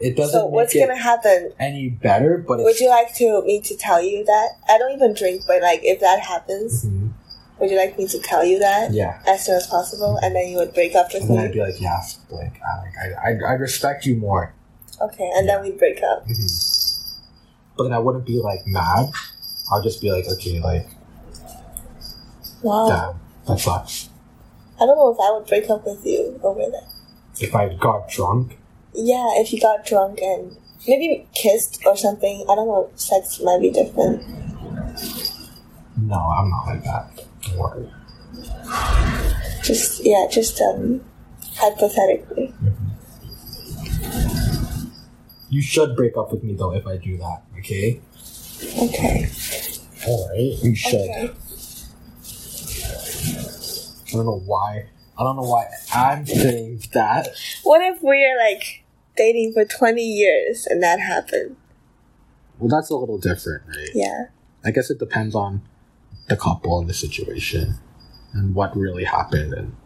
[0.00, 1.52] it doesn't So what's make gonna happen?
[1.60, 4.48] any better, but Would you like to me to tell you that?
[4.68, 7.10] I don't even drink, but like if that happens, Mhm.
[7.58, 9.18] would you like me to tell you that Yeah.
[9.26, 11.28] as soon as possible, and then you would break up with me?
[11.28, 14.52] And then I'd be like, yes, like I like I I I respect you more.
[15.00, 16.26] Okay, and then we break up.
[16.26, 16.60] Mhm.
[17.76, 19.10] But then I wouldn't be like mad.
[19.72, 20.86] I'll just be like, okay, like,
[22.62, 22.88] Wow.
[22.88, 23.20] damn,
[23.56, 24.08] that sucks.
[24.80, 26.84] I don't know if I would break up with you over that.
[27.40, 28.58] If I got drunk,
[28.94, 32.44] Yeah, if you got drunk and maybe kissed or something.
[32.48, 32.90] I don't know.
[32.94, 34.22] Sex might be different.
[35.98, 37.24] no, I'm not like that.
[37.42, 37.90] Don't worry.
[39.62, 41.00] Just yeah, just um,
[41.56, 42.54] hypothetically.
[45.48, 47.42] You should break up with me though if I do that.
[47.58, 48.00] Okay.
[48.78, 49.30] Okay.
[50.06, 50.62] All right.
[50.62, 50.94] You should.
[50.94, 51.30] Okay.
[54.08, 54.86] I don't know why.
[55.16, 57.28] I don't know why I'm saying that.
[57.62, 58.83] What if we're like
[59.16, 61.56] dating for twenty years and that happened?
[62.58, 63.90] Well, that's a little different, right?
[63.94, 64.26] Yeah.
[64.64, 65.62] I guess it depends on
[66.28, 67.74] the couple and the situation
[68.32, 69.76] and what really happened and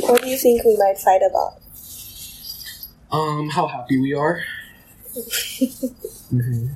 [0.00, 1.54] What do you think we might fight about?
[3.10, 4.42] um how happy we are.
[6.30, 6.66] hmm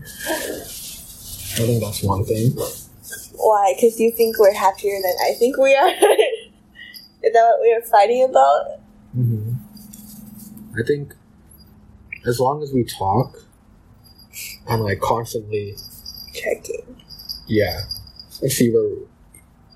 [1.55, 2.53] I think that's one thing.
[3.37, 3.74] Why?
[3.76, 5.89] Because you think we're happier than I think we are.
[7.22, 8.80] Is that what we are fighting about?
[9.12, 9.53] hmm
[10.78, 11.14] I think
[12.27, 13.45] as long as we talk
[14.68, 15.77] and like constantly,
[16.35, 17.03] Checking.
[17.47, 17.81] yeah,
[18.41, 18.97] and see where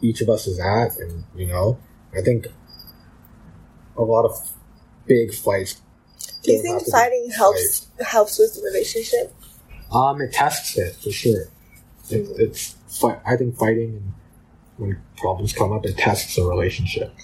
[0.01, 1.79] each of us is at, and you know,
[2.17, 2.47] I think
[3.97, 4.53] a lot of
[5.07, 5.81] big fights.
[6.43, 9.35] Do you think fighting helps helps with the relationship?
[9.93, 11.45] Um, it tests it for sure.
[12.09, 14.13] It, it's I think fighting and
[14.77, 17.15] when problems come up, it tests a relationship.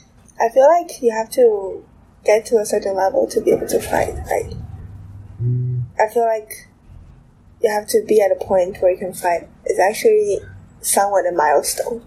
[0.40, 1.84] I feel like you have to
[2.24, 4.14] get to a certain level to be able to fight.
[4.14, 4.64] Mm,
[6.00, 6.68] I feel like
[7.62, 9.48] you have to be at a point where you can fight.
[9.64, 10.38] It's actually
[10.80, 12.04] somewhat a milestone.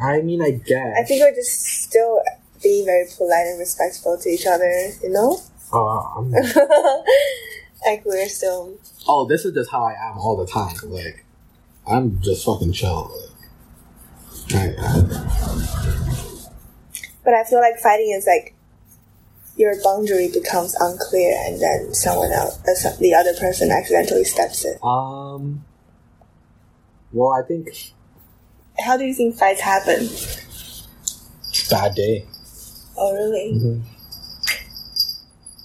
[0.00, 0.96] I mean, I guess.
[0.98, 2.20] I think we're just still
[2.62, 5.40] being very polite and respectful to each other, you know?
[5.72, 6.30] Uh, I'm,
[7.86, 10.76] like we're still oh, this is just how I am all the time.
[10.84, 11.24] Like,
[11.86, 13.12] I'm just fucking chill.
[14.50, 15.02] Like, I, I,
[17.24, 18.54] but I feel like fighting is like
[19.58, 24.78] your boundary becomes unclear and then someone else uh, the other person accidentally steps in.
[24.82, 25.64] um.
[27.12, 27.68] Well, I think
[28.78, 30.08] How do you think fights happen?
[31.70, 32.24] bad day.
[32.96, 33.52] Oh really?
[33.54, 33.82] Mm-hmm.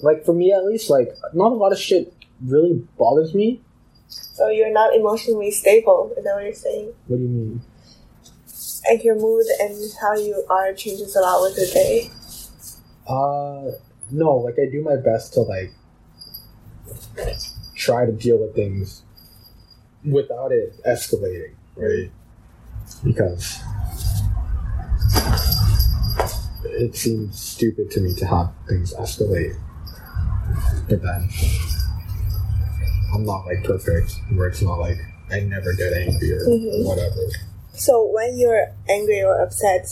[0.05, 2.13] Like for me, at least, like not a lot of shit
[2.43, 3.61] really bothers me.
[4.09, 6.93] So you're not emotionally stable, is that what you're saying?
[7.07, 7.61] What do you mean?
[8.89, 12.09] Like your mood and how you are changes a lot with the day.
[13.07, 13.71] Uh,
[14.11, 15.73] no, like I do my best to like
[17.75, 19.03] try to deal with things
[20.05, 22.11] without it escalating, right?
[23.03, 23.59] Because
[26.65, 29.55] it seems stupid to me to have things escalate.
[30.89, 31.29] But then
[33.13, 34.97] I'm not like perfect, where it's not like
[35.31, 36.85] I never get angry or Mhm.
[36.85, 37.27] whatever.
[37.73, 39.87] So when you're angry or upset,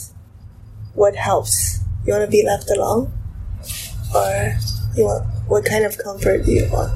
[0.94, 1.80] what helps?
[2.04, 3.12] You want to be left alone,
[4.14, 4.56] or
[4.96, 6.92] you want what kind of comfort do you want?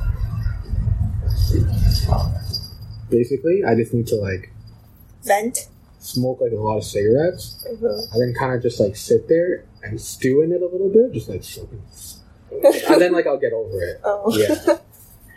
[3.08, 4.52] Basically, I just need to like
[5.22, 5.68] Vent.
[6.00, 8.12] smoke like a lot of cigarettes Mhm.
[8.12, 11.12] and then kind of just like sit there and stew in it a little bit,
[11.12, 11.82] just like soaking.
[12.90, 14.00] and then like I'll get over it.
[14.04, 14.32] Oh.
[14.36, 14.78] Yeah.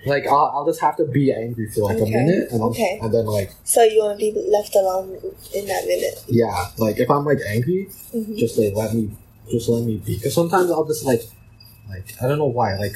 [0.06, 2.12] Like I'll, I'll just have to be angry for like Okay.
[2.14, 3.00] a minute, and, then- Okay.
[3.02, 5.20] and then like So you want to be left alone
[5.54, 6.24] in that minute.
[6.28, 9.12] yeah, like if I'm like angry, hmm just like let me,
[9.50, 10.16] just let me be.
[10.16, 11.24] Because sometimes I'll just like,
[11.90, 12.94] like I don't know why, like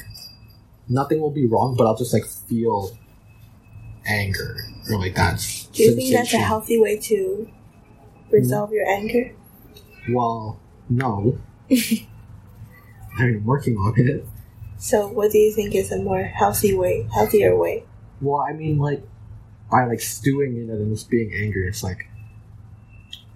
[0.88, 2.96] nothing will be wrong, but I'll just like feel
[4.06, 4.56] anger
[4.90, 5.38] or like that.
[5.72, 7.50] Do you think that's a healthy way to
[8.30, 8.76] resolve mm-hmm.
[8.76, 9.34] your anger?
[10.10, 11.38] Well, no.
[11.70, 11.74] I
[13.18, 14.26] mean, I'm working on it.
[14.76, 17.84] So what do you think is a more healthy way, healthier way?
[18.20, 19.02] Well, I mean, like
[19.70, 22.08] by like stewing in it and just being angry, it's like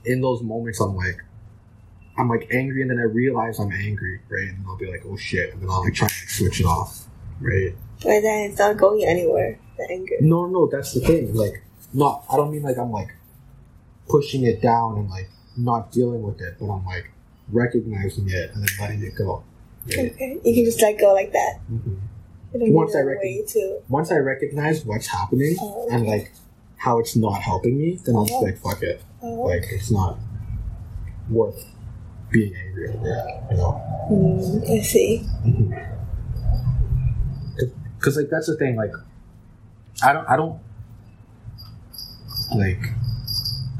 [0.05, 1.23] in those moments I'm like
[2.19, 4.49] I'm like angry and then I realize I'm angry, right?
[4.49, 7.07] And I'll be like, oh shit, and then I'll like try to switch it off,
[7.41, 7.75] right?
[8.03, 9.59] But then it's not going anywhere.
[9.77, 10.17] The anger.
[10.21, 11.33] No, no, that's the thing.
[11.35, 11.63] Like,
[11.95, 13.15] not I don't mean like I'm like
[14.09, 17.11] pushing it down and like not dealing with it, but I'm like
[17.53, 19.45] recognizing it and then letting it go.
[19.87, 20.13] Right?
[20.13, 21.61] Okay, you can just let go like that.
[21.69, 21.95] hmm
[22.53, 23.79] Once I a reckon- way to.
[23.89, 26.33] Once I recognize what's happening Oh, and like
[26.79, 28.45] how it's not helping me, then I'll just Oh.
[28.45, 29.03] be like, fuck it.
[29.23, 30.19] Oh, Like it's not
[31.31, 31.65] worth
[32.31, 34.07] being angry over it, you know.
[34.11, 35.25] mm, I see.
[37.99, 38.77] Because like that's the thing.
[38.77, 38.93] Like
[40.03, 40.61] I don't, I don't
[42.55, 42.81] like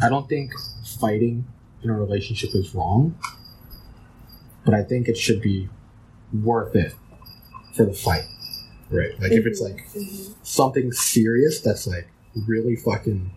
[0.03, 0.53] I don't think
[1.01, 1.47] fighting
[1.83, 3.17] in a relationship is wrong,
[4.65, 5.69] but I think it should be
[6.43, 6.95] worth it
[7.75, 8.25] for the fight,
[8.91, 9.19] right?
[9.21, 10.35] Like if it's like Mhm.
[10.43, 12.09] something serious that's like
[12.47, 13.31] really fucking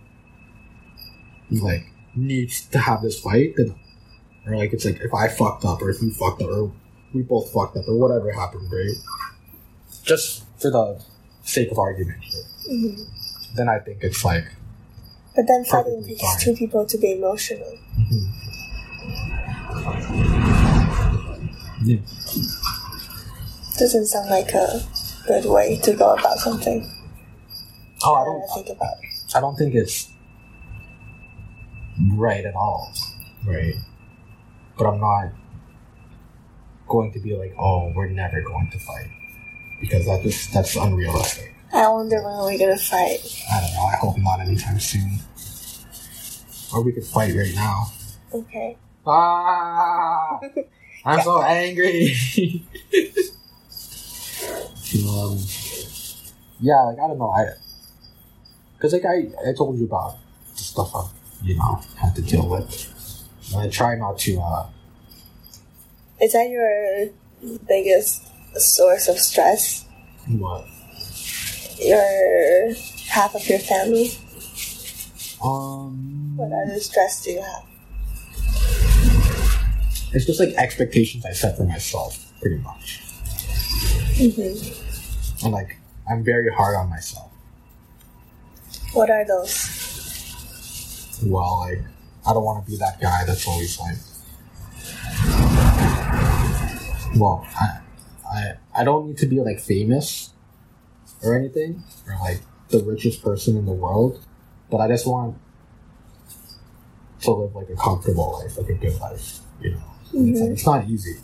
[1.51, 1.85] like
[2.15, 3.75] needs to have this fight, then
[4.47, 6.71] or like it's like if I fucked up or if you fucked up or
[7.13, 8.95] we both fucked up or whatever happened, right?
[10.03, 11.01] Just for the
[11.43, 12.75] sake of argument, right?
[12.75, 13.55] Mhm.
[13.55, 14.45] then I think it's like
[15.35, 16.39] But then fighting takes fine.
[16.39, 17.77] two people to be emotional.
[21.83, 21.97] yeah,
[23.77, 24.81] Doesn't sound like a
[25.27, 26.89] good way to go about something.
[28.03, 29.35] oh, I don't, I think about it.
[29.35, 30.09] I don't think it's
[32.13, 32.93] right at all,
[33.45, 33.75] right?
[34.81, 35.29] But I'm not
[36.87, 39.11] going to be like, oh, we're never going to fight
[39.79, 41.53] because that is that's unrealistic.
[41.71, 43.19] I wonder when we're gonna fight.
[43.51, 43.83] I don't know.
[43.83, 45.19] I hope not anytime soon.
[46.73, 47.91] Or we could fight right now.
[48.33, 48.75] Okay.
[49.05, 50.39] Ah,
[51.05, 52.15] I'm so angry.
[55.07, 55.37] um,
[56.59, 57.29] yeah, like I don't know.
[57.29, 57.51] I
[58.77, 60.17] because like I I told you about
[60.55, 61.07] the stuff I
[61.43, 62.90] you know had to deal with.
[63.57, 64.39] I try not to.
[64.39, 64.67] uh
[66.21, 67.09] Is that your
[67.67, 68.23] biggest
[68.55, 69.85] source of stress?
[70.27, 70.65] What?
[71.79, 72.73] Your
[73.09, 74.11] half of your family?
[75.43, 76.37] Um.
[76.37, 77.63] What other stress do you have?
[80.13, 82.99] It's just like expectations I set for myself, pretty much,
[84.17, 84.57] hmm
[85.45, 85.77] and like
[86.09, 87.31] I'm very hard on myself.
[88.93, 91.19] What are those?
[91.25, 91.79] well, like
[92.27, 93.95] I don't want to be that guy that's always like,
[97.15, 97.79] well, I,
[98.31, 100.31] I, I don't need to be like famous
[101.23, 104.23] or anything or like the richest person in the world,
[104.69, 105.37] but I just want
[107.21, 109.81] to live like a comfortable life, like a good life, you know.
[110.13, 110.53] And It's, like, Mhm.
[110.53, 111.17] it's not easy,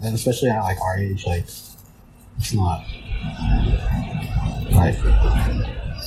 [0.00, 1.44] and especially at like our age, like
[2.38, 2.84] it's not
[4.72, 4.98] like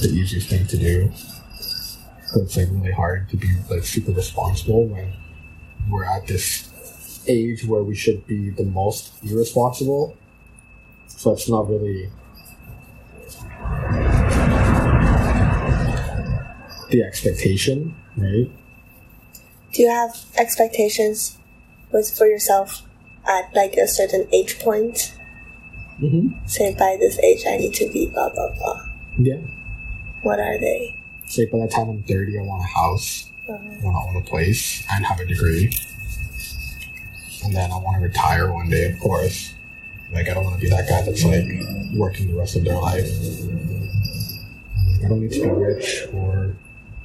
[0.01, 1.11] the easiest thing to do.
[2.27, 5.13] So it's like really hard to be like super responsible when
[5.89, 10.17] we're at this age where we should be the most irresponsible.
[11.07, 12.09] So it's not really
[16.89, 18.49] the expectation, right?
[19.73, 21.37] Do you have expectations
[21.91, 22.83] with for yourself
[23.27, 25.15] at like a certain age point?
[25.99, 26.45] Mm-hmm.
[26.45, 28.85] Say by this age I need to be blah blah blah.
[29.17, 29.41] Yeah.
[30.21, 30.95] What are they?
[31.27, 34.21] Say by the time I'm 30, I want a house, I want to own a
[34.25, 35.71] place, and have a degree.
[37.43, 39.53] And then I want to retire one day, of course.
[40.11, 41.45] Like, I don't want to be that guy that's like
[41.95, 43.05] working the rest of their life.
[45.03, 46.55] I don't need to be rich or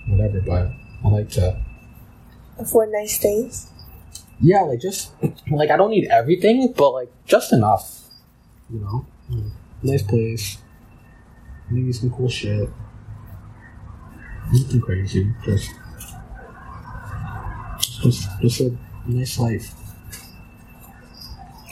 [0.07, 0.71] whatever, but
[1.05, 1.57] I like to.
[2.59, 3.69] afford nice things.
[4.41, 5.13] Yeah, like just
[5.51, 8.09] like I don't need everything, but like just enough.
[8.73, 9.07] You know,
[9.83, 10.59] nice place,
[11.71, 12.69] maybe some cool shit.
[14.53, 15.71] Nothing crazy, just
[18.03, 18.77] just just a
[19.07, 19.73] nice life.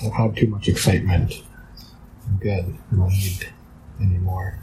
[0.05, 1.43] I've had too much excitement.
[2.29, 2.77] I'm good.
[2.93, 3.49] I don't need
[4.01, 4.59] any more.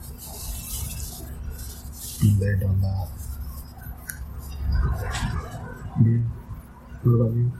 [2.22, 3.08] Been there, done that.
[6.04, 6.20] Yeah.
[7.04, 7.52] What about you?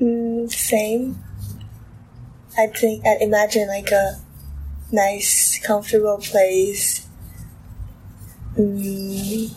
[0.00, 1.22] Mm, same.
[2.56, 4.20] I think I imagine like a
[4.90, 7.06] nice, comfortable place.
[8.60, 9.56] Mm,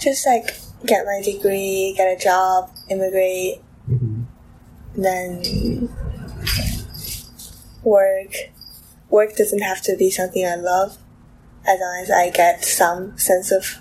[0.00, 4.22] just like get my degree, get a job, immigrate, hmm
[4.94, 5.88] then
[7.82, 8.34] work.
[9.08, 10.98] Work doesn't have to be something I love,
[11.66, 13.78] as long as I get some sense of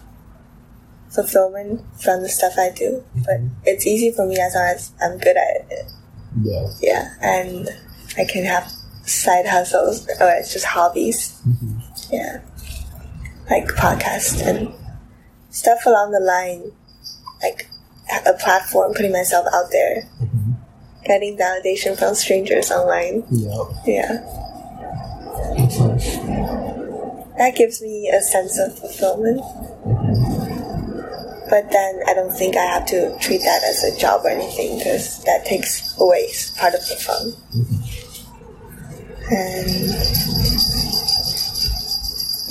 [1.09, 3.03] fulfillment from the stuff I do.
[3.25, 5.91] But it's easy for me as long as I'm good at it.
[6.41, 6.67] Yeah.
[6.81, 7.69] Yeah, and
[8.17, 8.71] I can have
[9.05, 11.39] side hustles or it's just hobbies.
[11.41, 11.79] hmm
[12.11, 12.41] Yeah,
[13.49, 14.73] like podcast and
[15.49, 16.71] stuff along the line,
[17.41, 17.67] like
[18.25, 20.51] a platform, putting myself out there, hmm
[21.03, 23.23] getting validation from strangers online.
[23.31, 23.63] Yeah.
[23.87, 24.13] Yeah,
[27.37, 29.41] that gives me a sense of fulfillment.
[31.49, 34.77] But then I don't think I have to treat that as a job or anything
[34.77, 37.33] because that takes away part of the fun.
[39.29, 40.40] And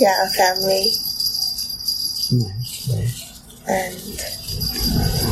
[0.01, 0.87] yeah, a family
[2.33, 2.89] Nice.
[2.89, 3.41] Nice.
[3.67, 5.31] and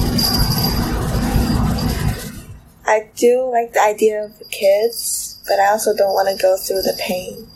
[2.86, 6.82] I do like the idea of kids, but I also don't want to go through
[6.82, 7.48] the pain.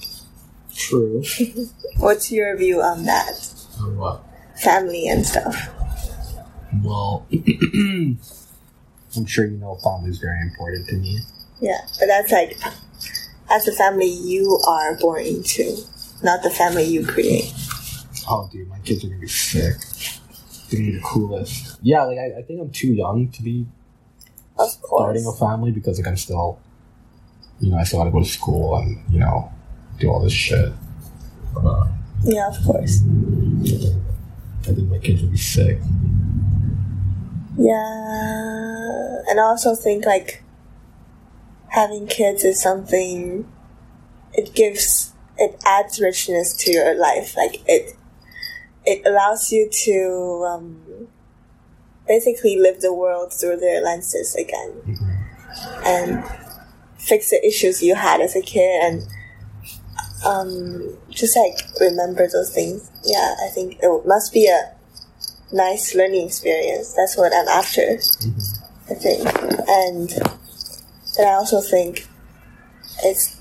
[0.76, 1.24] True.
[1.98, 3.34] What's your view on that?
[3.82, 4.24] Or what?
[4.58, 5.70] Family and stuff.
[6.84, 8.18] Well, I'm
[9.26, 11.20] sure you know family is very important to me.
[11.60, 12.58] Yeah, but that's like
[13.50, 15.78] as a family you are born into,
[16.24, 17.52] not the family you create.
[18.30, 19.76] Oh, dude, my kids are gonna be sick.
[20.70, 21.78] They're gonna be the coolest.
[21.82, 23.66] Yeah, like I, I think I'm too young to be
[24.58, 26.60] starting a family because like I'm still,
[27.60, 29.52] you know, I still gotta go to school and you know,
[30.00, 30.72] do all this shit.
[31.58, 31.88] Uh,
[32.24, 33.02] Yeah, of course.
[33.02, 35.80] I think my kids will be sick.
[37.58, 40.44] Yeah, and I also think like
[41.70, 43.48] having kids is something.
[44.34, 47.36] It gives it adds richness to your life.
[47.36, 47.96] Like it,
[48.86, 51.08] it allows you to um,
[52.08, 54.98] basically live the world through their lenses again,
[55.86, 56.24] and
[56.98, 59.08] fix the issues you had as a kid, and
[60.26, 62.90] um, just like remember those things.
[63.04, 64.74] Yeah, I think it must be a
[65.52, 66.94] nice learning experience.
[66.94, 68.00] That's what I'm after.
[68.90, 69.26] I think,
[69.68, 70.10] and
[71.18, 72.08] then I also think
[73.04, 73.33] it's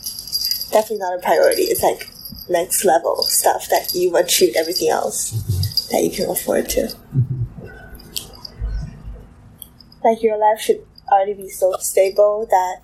[0.73, 1.63] definitely not a priority.
[1.63, 2.09] It's like
[2.49, 5.93] next level stuff that you've achieved everything else mm-hmm.
[5.93, 6.81] that you can afford to.
[6.81, 7.69] Mm-hmm.
[10.05, 12.83] Like your life should already be so stable that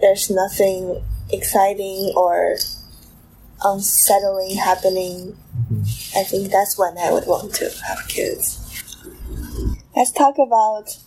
[0.00, 2.56] there's nothing exciting or
[3.64, 5.36] unsettling happening.
[5.70, 6.18] Mm-hmm.
[6.18, 8.62] I think that's when I would want to have kids.
[9.94, 10.98] Let's talk about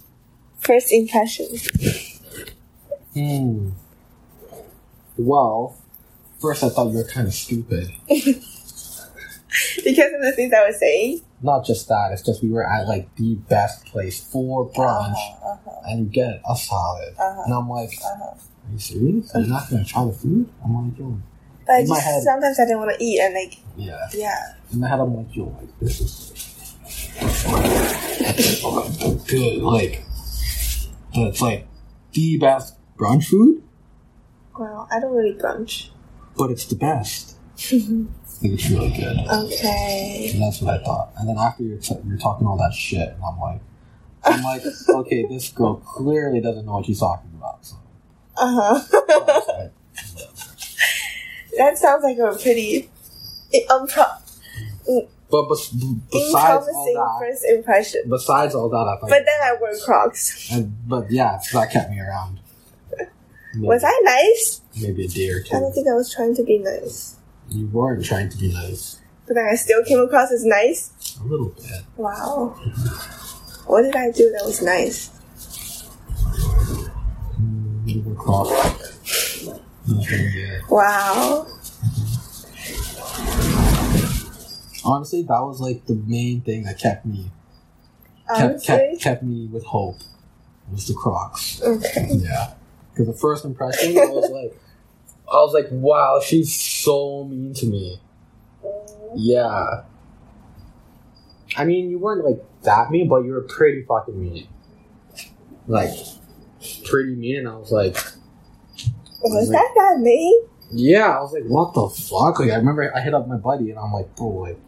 [0.60, 1.68] first impressions.
[3.14, 3.72] Hmm.
[5.20, 5.76] Well,
[6.39, 7.91] first I thought you were kind of stupid.
[9.84, 11.22] Because of the things I was saying.
[11.41, 15.51] Not just that, it's just we were at like the best place for brunch, Uh-huh,
[15.53, 17.41] uh-huh, and you get a salad, Uh-huh.
[17.45, 18.26] and I'm like, uh-huh.
[18.36, 19.34] "Are you serious?
[19.36, 21.17] Are You're not gonna try the food?" I'm like, "Yo,
[21.65, 24.07] But I In my just, head- sometimes I didn't want to eat, and like, yeah."
[24.13, 24.53] yeah.
[24.72, 26.32] In my head, I'm like, "Yo, like this is
[29.28, 29.57] good.
[29.63, 30.03] Like
[31.15, 31.67] that's like
[32.13, 33.63] the best brunch food,
[34.58, 35.89] Well, I don't really brunch.
[36.38, 37.36] but it's the best.
[38.41, 40.30] Like, it's really good." Okay.
[40.34, 41.12] And that's what I thought.
[41.18, 43.60] And then after you're, t- you're talking all that shit, and I'm like,
[44.24, 47.66] I'm like, okay, this girl clearly doesn't know what she's talking about.
[47.66, 47.76] So
[48.38, 49.68] Uh huh.
[51.57, 52.90] that sounds like a pretty
[53.69, 54.22] unpro-
[55.30, 55.69] but bes-
[56.11, 58.02] besides all that, first impression.
[58.10, 59.10] besides all that, I thought.
[59.10, 60.49] But then I wore Crocs.
[60.52, 62.40] and, but yeah, so that kept me around.
[63.53, 64.61] Maybe, Was I nice?
[64.80, 65.55] maybe a day or two.
[65.55, 67.15] I don't think I was trying to be nice.
[67.49, 68.99] You weren't trying to be nice.
[69.27, 70.91] But then I still came across as nice.
[71.19, 71.84] A little bit.
[71.97, 72.55] Wow.
[72.59, 73.71] Mm-hmm.
[73.71, 75.09] What did I do that was nice?
[77.85, 78.49] You were cross.
[79.88, 80.61] Nothing good.
[80.69, 81.47] Wow.
[81.47, 81.55] Mm-hmm.
[84.88, 87.31] Honestly, that was like the main thing that kept me
[88.35, 89.97] kept kept, kept me with hope.
[90.71, 91.61] Was the Crocs.
[91.63, 92.07] Okay.
[92.11, 92.53] Yeah.
[92.99, 94.59] Because the first impression, I was like,
[95.31, 97.97] I was like, wow, she's so mean to me.
[99.15, 99.84] Yeah.
[101.55, 104.49] I mean, you weren't like that mean, but you were pretty fucking mean.
[105.65, 105.91] Like,
[106.84, 107.95] pretty mean, and I was like,
[109.21, 110.43] Was that that me?
[110.69, 112.41] yeah, I was like, what the fuck?
[112.41, 114.59] Like, I remember I hit up my buddy, and I'm like, bro, like,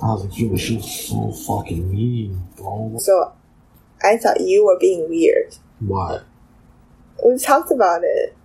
[0.00, 2.94] I was like, yo, she's so fucking mean, bro.
[2.98, 3.32] So,
[4.04, 5.56] I thought you were being weird.
[5.80, 6.20] Why?
[7.24, 8.36] We've talked about it.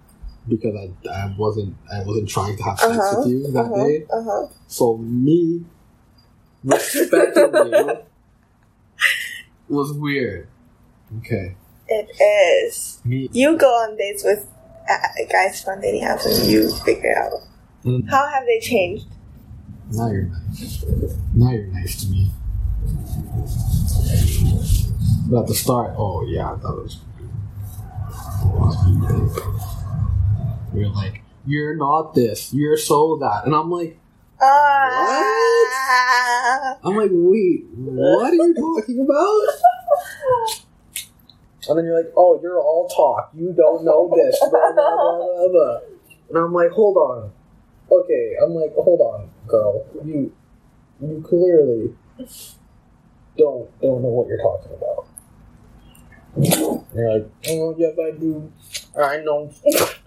[0.48, 3.84] because I, I wasn't I wasn't trying to have sex Uh-huh, with you that Uh-huh.
[3.86, 4.06] day.
[4.12, 4.48] Uh-huh.
[4.68, 5.66] So me
[6.64, 8.00] respecting you
[9.70, 10.48] was weird.
[11.20, 11.56] Okay.
[11.90, 12.10] It
[12.66, 13.00] is.
[13.06, 14.46] Me You go on dates with
[14.90, 14.98] uh,
[15.32, 17.42] guys from dating apps and you figure out.
[17.86, 19.06] mm, How have they changed?
[19.92, 20.84] now you're nice.
[21.34, 22.32] Now you're nice to me.
[25.30, 26.98] But at the start, oh yeah, that was
[30.74, 33.46] You're like, you're not this, you're so that.
[33.46, 34.00] And I'm like,
[34.40, 35.34] Ah.
[36.84, 39.42] I'm like, wait, what are you talking about?
[41.70, 43.32] And then you're like, oh, you're all talk.
[43.36, 44.40] You don't know this.
[44.40, 45.80] Blah, blah, blah, blah.
[46.30, 47.32] And I'm like, hold on.
[47.92, 49.86] Okay, I'm like, hold on, girl.
[50.06, 50.32] You,
[51.02, 51.96] you clearly
[53.38, 55.08] don't don't know what you're talking about.
[56.98, 58.52] They're like, oh yes, I do.
[59.00, 59.54] I know,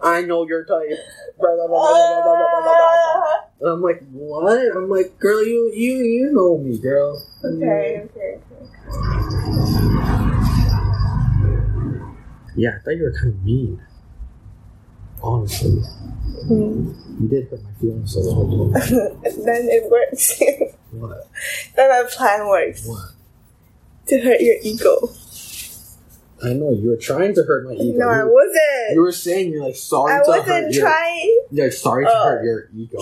[0.02, 0.90] I know your type.
[1.38, 3.30] Blah, blah, blah,
[3.60, 4.76] and I'm like, what?
[4.76, 7.24] I'm like, girl, you you you know me, girl.
[7.44, 8.66] Okay, okay, okay.
[12.56, 13.80] Yeah, I thought you were kind of mean.
[15.22, 15.70] Honestly,
[16.48, 16.90] hmm.
[17.20, 18.82] you did hurt my feelings a little bit.
[19.44, 20.42] then it works.
[20.90, 21.28] what?
[21.76, 22.84] Then my plan works.
[22.84, 23.12] What?
[24.08, 25.10] To hurt your ego.
[26.42, 27.98] I know you were trying to hurt my ego.
[27.98, 28.94] No, I wasn't.
[28.94, 30.84] you were saying you're like sorry I to hurt wasn't your.
[30.86, 31.42] trying.
[31.50, 32.24] You're like, sorry to Oh.
[32.24, 32.98] hurt your ego.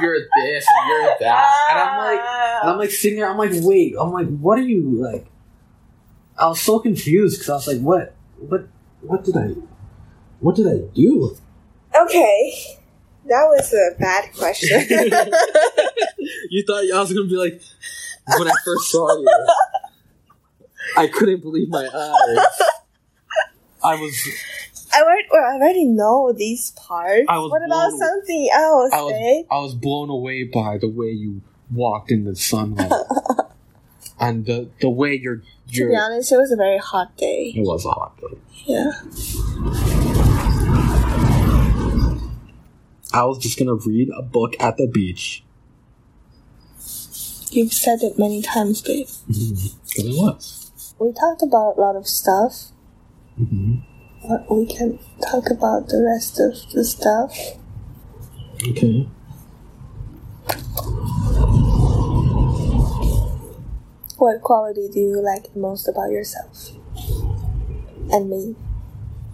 [0.00, 2.20] you're this and you're that, and I'm like,
[2.62, 3.28] and I'm like sitting there.
[3.30, 3.94] I'm like, wait.
[4.00, 5.26] I'm like, what are you like?
[6.38, 8.66] I was so confused because I was like, what, what,
[9.02, 9.48] what did I,
[10.40, 11.36] what did I do?
[11.94, 12.54] okay,
[13.26, 14.80] that was a bad question.
[16.50, 17.60] you thought I was gonna be like
[18.38, 19.28] when I first saw you.
[20.96, 22.46] I couldn't believe my eyes.
[23.84, 24.28] I was
[24.94, 27.24] I already, well, I already know these parts.
[27.28, 29.42] I was what about blown- something else, I was eh?
[29.50, 31.40] I was blown away by the way you
[31.72, 32.92] walked in the sunlight.
[34.20, 35.42] and the the way you're
[35.72, 37.52] To be honest, it was a very hot day.
[37.56, 38.38] it was a hot day.
[38.66, 38.92] Yeah.
[43.14, 45.42] I was just gonna read a book at the beach.
[47.50, 49.06] You've said it many times, babe.
[49.26, 50.61] Because it was.
[51.02, 52.68] We talked about a lot of stuff,
[53.40, 53.78] Mm-hmm.
[54.28, 57.36] but we can talk about the rest of the stuff.
[58.68, 59.08] Okay.
[64.16, 66.70] What quality do you like the most about yourself?
[68.12, 68.54] And me.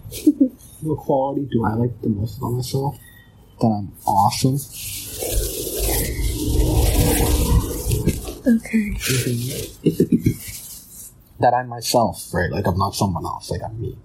[0.81, 2.97] What quality do I like the most about myself?
[3.61, 4.57] That I'm awesome.
[8.47, 8.95] Okay.
[11.39, 12.51] that I'm myself, right?
[12.51, 13.49] Like I'm not someone else.
[13.49, 13.97] Like I'm me.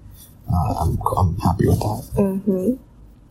[0.53, 2.11] Uh, I'm I'm happy with that.
[2.17, 2.73] Mm-hmm.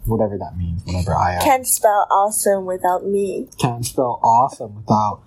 [0.06, 0.84] Whatever that means.
[0.86, 1.42] Whatever I am.
[1.42, 3.48] Can't spell awesome without me.
[3.60, 5.22] Can't spell awesome without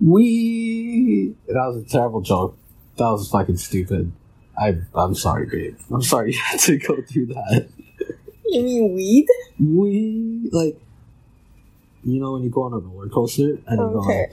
[0.00, 1.34] we.
[1.46, 2.56] That was a terrible joke.
[2.96, 4.12] That was fucking stupid.
[4.58, 5.78] I I'm sorry, babe.
[5.90, 7.68] I'm sorry you had to go through that.
[8.46, 9.26] You mean weed?
[9.60, 10.80] We like.
[12.04, 14.30] You know when you go on a roller coaster and you go like.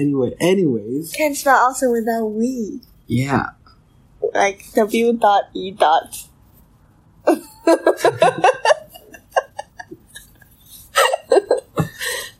[0.00, 2.80] Anyway, anyways, Can't spell also without we.
[3.06, 3.50] yeah.
[4.34, 6.24] Like W dot E dot.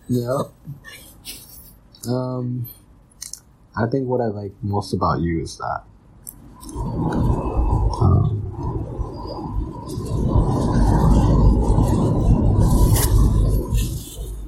[0.08, 0.42] Yeah.
[2.08, 2.66] Um,
[3.76, 5.82] I think what I like most about you is that
[8.00, 8.42] um,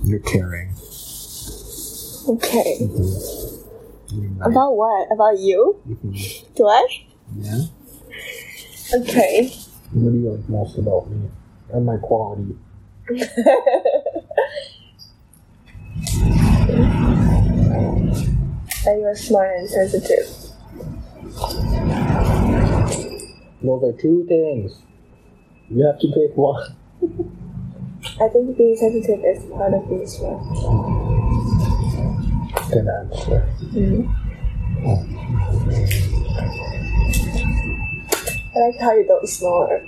[0.04, 0.71] you're caring.
[2.28, 2.78] Okay.
[2.80, 3.64] Nice.
[4.42, 5.08] About what?
[5.12, 5.80] About you?
[5.88, 6.54] Mhm.
[6.54, 6.86] Do I?
[7.36, 7.64] Yeah.
[8.94, 9.50] Okay.
[9.92, 11.28] What do you like most about me
[11.72, 12.56] and my quality?
[18.84, 20.26] that you are smart and sensitive.
[23.62, 24.82] Those are two things.
[25.70, 26.76] You have to pick one.
[28.20, 31.01] I think being sensitive is part of being smart.
[32.72, 33.46] Good answer.
[38.54, 39.82] I like how you don't snore.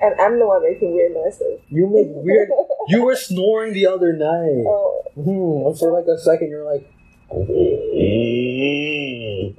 [0.00, 1.60] And I'm the one making weird noises.
[1.68, 2.48] You make weird.
[2.88, 4.64] You were snoring the other night.
[4.66, 6.90] Oh, Hmm, and for like a second, you're like,
[7.30, 7.44] and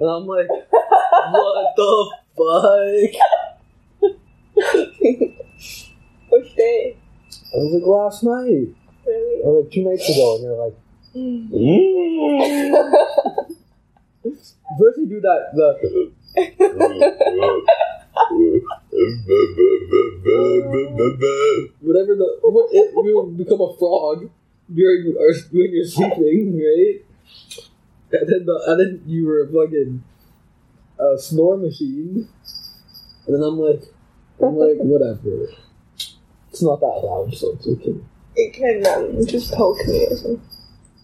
[0.09, 3.15] I'm like, what the fuck?
[6.29, 6.97] which day?
[7.31, 8.67] It was like last night,
[9.07, 9.41] Really?
[9.43, 10.75] or like two nights ago, and you're like,
[14.77, 16.11] first you do that, the,
[21.81, 24.29] Whatever the what will become a frog
[24.73, 27.01] during or when you're sleeping, right?
[28.11, 30.03] And then the and then you were a fucking
[30.99, 32.27] uh, snore machine,
[33.25, 33.83] and then I'm like,
[34.41, 35.47] I'm like, whatever.
[36.49, 37.95] It's not that loud, so it's okay.
[38.35, 40.54] It can um, just poke me or something.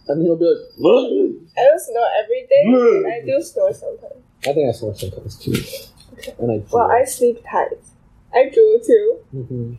[0.07, 3.01] And then you'll be like, I don't snore every day.
[3.03, 4.23] but I do snore sometimes.
[4.47, 5.53] I think I snore sometimes too,
[6.39, 6.63] and I.
[6.71, 7.77] Well, I sleep tight.
[8.33, 9.17] I drool too.
[9.35, 9.73] Mm-hmm.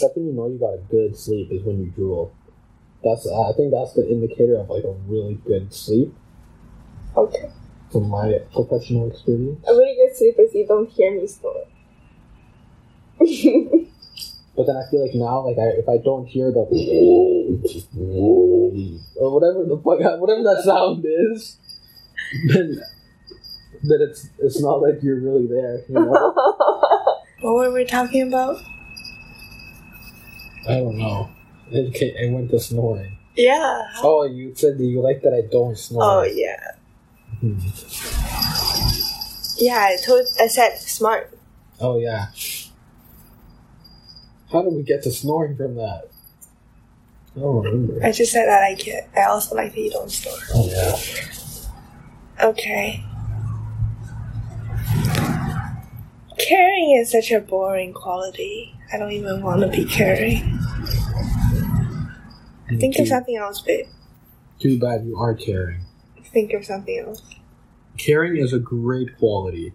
[0.00, 2.32] That's when you know you got a good sleep is when you drool.
[3.04, 6.12] That's I think that's the indicator of like a really good sleep
[7.16, 7.50] Okay.
[7.92, 9.64] from my professional experience.
[9.68, 11.66] A really good sleep is you don't hear me snore.
[14.56, 16.60] But then I feel like now, like I, if I don't hear the
[19.16, 21.56] or whatever the fuck, whatever that sound is,
[22.48, 22.80] then
[23.82, 25.82] then it's it's not like you're really there.
[25.88, 26.10] You know?
[27.40, 28.60] what were we talking about?
[30.68, 31.30] I don't know.
[31.70, 33.16] It, it went to snoring.
[33.36, 33.82] Yeah.
[34.02, 36.02] Oh, you said that you like that I don't snore.
[36.02, 36.72] Oh yeah.
[37.40, 37.58] Hmm.
[39.56, 41.32] Yeah, I told I said smart.
[41.80, 42.26] Oh yeah.
[44.52, 46.08] How did we get to snoring from that?
[47.36, 48.04] I don't remember.
[48.04, 49.08] I just said that I it.
[49.16, 50.34] I also like that you don't snore.
[50.54, 52.46] Oh yeah.
[52.48, 53.04] Okay.
[56.38, 58.74] Caring is such a boring quality.
[58.92, 60.58] I don't even want to be caring.
[62.68, 63.86] Mm, Think too, of something else, babe.
[64.58, 65.82] Too bad you are caring.
[66.32, 67.22] Think of something else.
[67.98, 69.74] Caring is a great quality.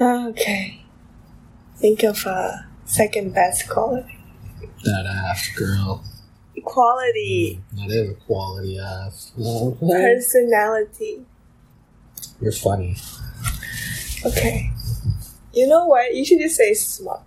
[0.00, 0.81] Okay.
[1.76, 4.18] Think of a second best quality.
[4.84, 6.04] That ass, girl.
[6.64, 7.60] Quality.
[7.72, 9.32] That is a quality ass.
[9.36, 11.24] Personality.
[12.40, 12.96] You're funny.
[14.24, 14.70] Okay.
[15.52, 16.14] You know what?
[16.14, 17.22] You should just say smart.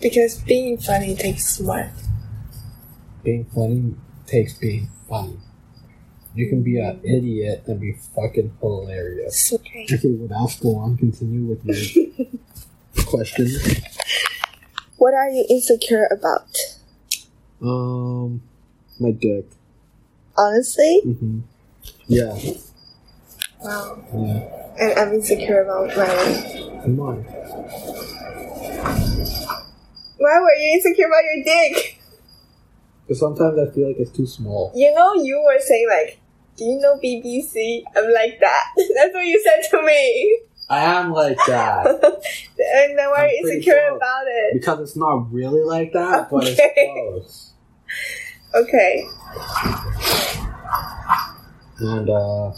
[0.00, 1.90] Because being funny takes smart.
[3.24, 3.94] Being funny
[4.26, 5.38] takes being funny.
[6.34, 9.52] You can be an idiot and be fucking hilarious.
[9.52, 9.86] Okay.
[9.90, 10.60] Okay, what else?
[10.60, 10.96] Go on.
[10.96, 12.26] Continue with your
[13.06, 13.48] question.
[14.96, 16.48] What are you insecure about?
[17.62, 18.42] Um,
[18.98, 19.46] my dick.
[20.36, 21.00] Honestly?
[21.04, 21.40] hmm
[22.06, 22.36] Yeah.
[23.60, 24.04] Wow.
[24.12, 24.48] Yeah.
[24.80, 26.82] And I'm insecure about my.
[26.84, 27.24] Come on.
[30.18, 32.00] Why were you insecure about your dick?
[33.06, 34.72] Because sometimes I feel like it's too small.
[34.74, 36.20] You know, you were saying, like,
[36.56, 37.82] do you know BBC?
[37.96, 38.64] I'm like that.
[38.76, 40.40] That's what you said to me.
[40.70, 41.86] I am like that.
[42.58, 43.96] and then why are you insecure close.
[43.96, 44.54] about it?
[44.54, 46.56] because it's not really like that, but Okay.
[46.76, 47.52] it's close.
[48.54, 49.04] Okay.
[51.80, 52.52] And, uh.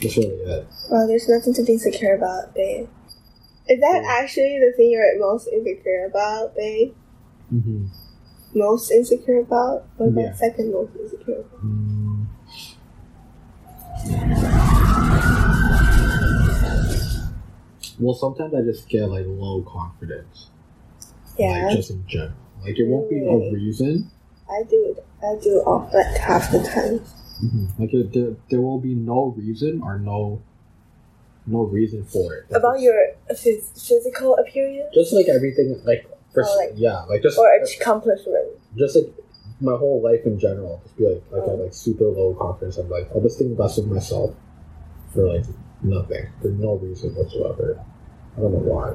[0.00, 0.66] That's really it.
[0.90, 2.88] Well, there's nothing to be insecure about, babe.
[3.68, 4.18] Is that Yeah.
[4.20, 6.94] actually the thing you're most insecure about, babe?
[7.52, 7.86] Mm-hmm.
[8.54, 9.84] Most insecure about?
[9.98, 10.32] Or Yeah.
[10.34, 11.64] second most insecure about?
[11.64, 12.26] Mm.
[18.02, 20.48] Well, sometimes I just get like low confidence.
[21.38, 22.32] Yeah, Like just in general.
[22.62, 24.10] Like it won't be a reason.
[24.50, 24.96] I do.
[25.22, 27.00] I do all like half the time.
[27.42, 27.82] Mm-hmm.
[27.82, 30.42] Like it, there, there will be no reason or no
[31.46, 32.44] no reason for it.
[32.50, 32.94] Like, About your
[33.30, 37.48] phys- physical appearance just like everything like for, Oh, like- yeah, like just or
[37.80, 38.58] accomplishment.
[38.76, 39.06] just like
[39.60, 41.50] my whole life in general, just be like like Oh.
[41.50, 42.76] have like super low confidence.
[42.78, 44.34] I'm like I'll just think less of myself
[45.14, 45.44] for like
[45.82, 47.78] nothing, for no reason whatsoever.
[48.36, 48.94] I don't know why.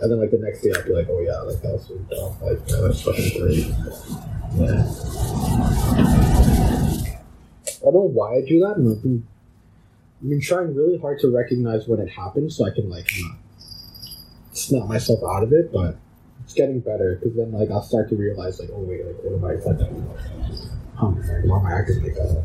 [0.00, 1.96] And then like the next day I'll be like, oh yeah, like that was so
[2.08, 2.36] dumb.
[2.40, 3.66] Like yeah, that's fucking great.
[4.56, 4.84] Yeah.
[7.80, 9.26] I don't know why I do that, I've been,
[10.22, 13.38] I've been trying really hard to recognize when it happens, so I can like not
[14.52, 15.72] snap myself out of it.
[15.72, 15.96] But
[16.44, 19.34] it's getting better because then like I'll start to realize like, oh wait, like what
[19.34, 22.42] am I like, why am I acting like that?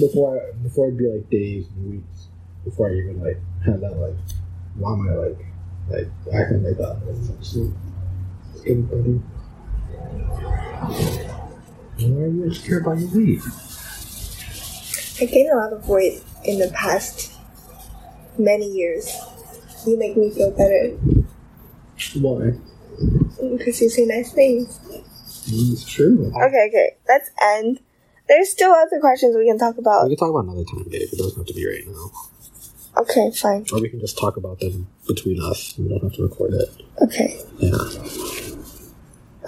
[0.00, 2.28] Before I, before it'd be like days and weeks
[2.64, 4.14] before I even like had that like,
[4.76, 5.38] why am I like
[5.90, 7.00] like acting like that?
[8.64, 9.20] Getting better.
[11.98, 13.40] Why are you insecure about your weight?
[15.20, 17.32] I gained a lot of weight in the past
[18.38, 19.14] many years.
[19.86, 20.96] You make me feel better
[22.20, 22.52] Why?
[23.56, 24.78] because you say nice things.
[25.46, 26.32] It's true.
[26.34, 26.96] Okay, okay.
[27.08, 27.80] Let's end.
[28.30, 30.04] There's still other questions we can talk about.
[30.04, 31.12] We can talk about another time, Dave.
[31.12, 32.12] It doesn't have to be right now.
[33.02, 33.66] Okay, fine.
[33.72, 35.76] Or we can just talk about them between us.
[35.76, 36.68] We don't have to record it.
[37.02, 37.76] Okay, Yeah.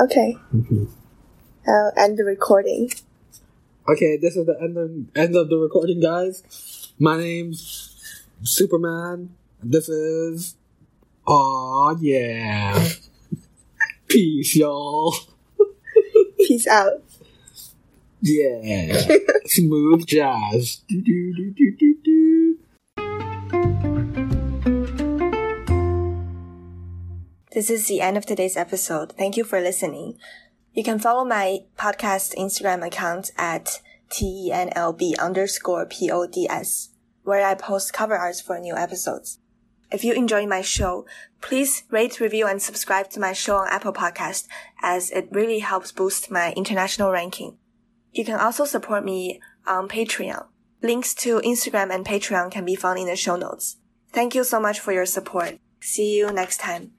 [0.00, 0.32] okay.
[0.50, 0.86] hmm
[1.64, 2.90] I'll end the recording.
[3.88, 6.92] Okay, this is the end of end of the recording, guys.
[6.98, 7.94] My name's
[8.42, 9.36] Superman.
[9.62, 10.56] This is.
[11.28, 12.88] Aw, yeah.
[14.08, 15.14] Peace, y'all.
[16.38, 17.00] Peace out.
[18.22, 19.02] Yeah.
[19.46, 20.82] Smooth jazz.
[20.88, 22.58] Do, do, do.
[27.52, 29.12] This is the end of today's episode.
[29.12, 30.18] Thank you for listening.
[30.72, 33.80] You can follow my podcast Instagram account at
[34.10, 36.90] TENLB underscore PODS,
[37.24, 39.40] where I post cover arts for new episodes.
[39.90, 41.06] If you enjoy my show,
[41.40, 44.46] please rate, review, and subscribe to my show on Apple Podcast,
[44.80, 47.58] as it really helps boost my international ranking.
[48.12, 50.46] You can also support me on Patreon.
[50.82, 53.76] Links to Instagram and Patreon can be found in the show notes.
[54.12, 55.58] Thank you so much for your support.
[55.80, 56.90] See you next time.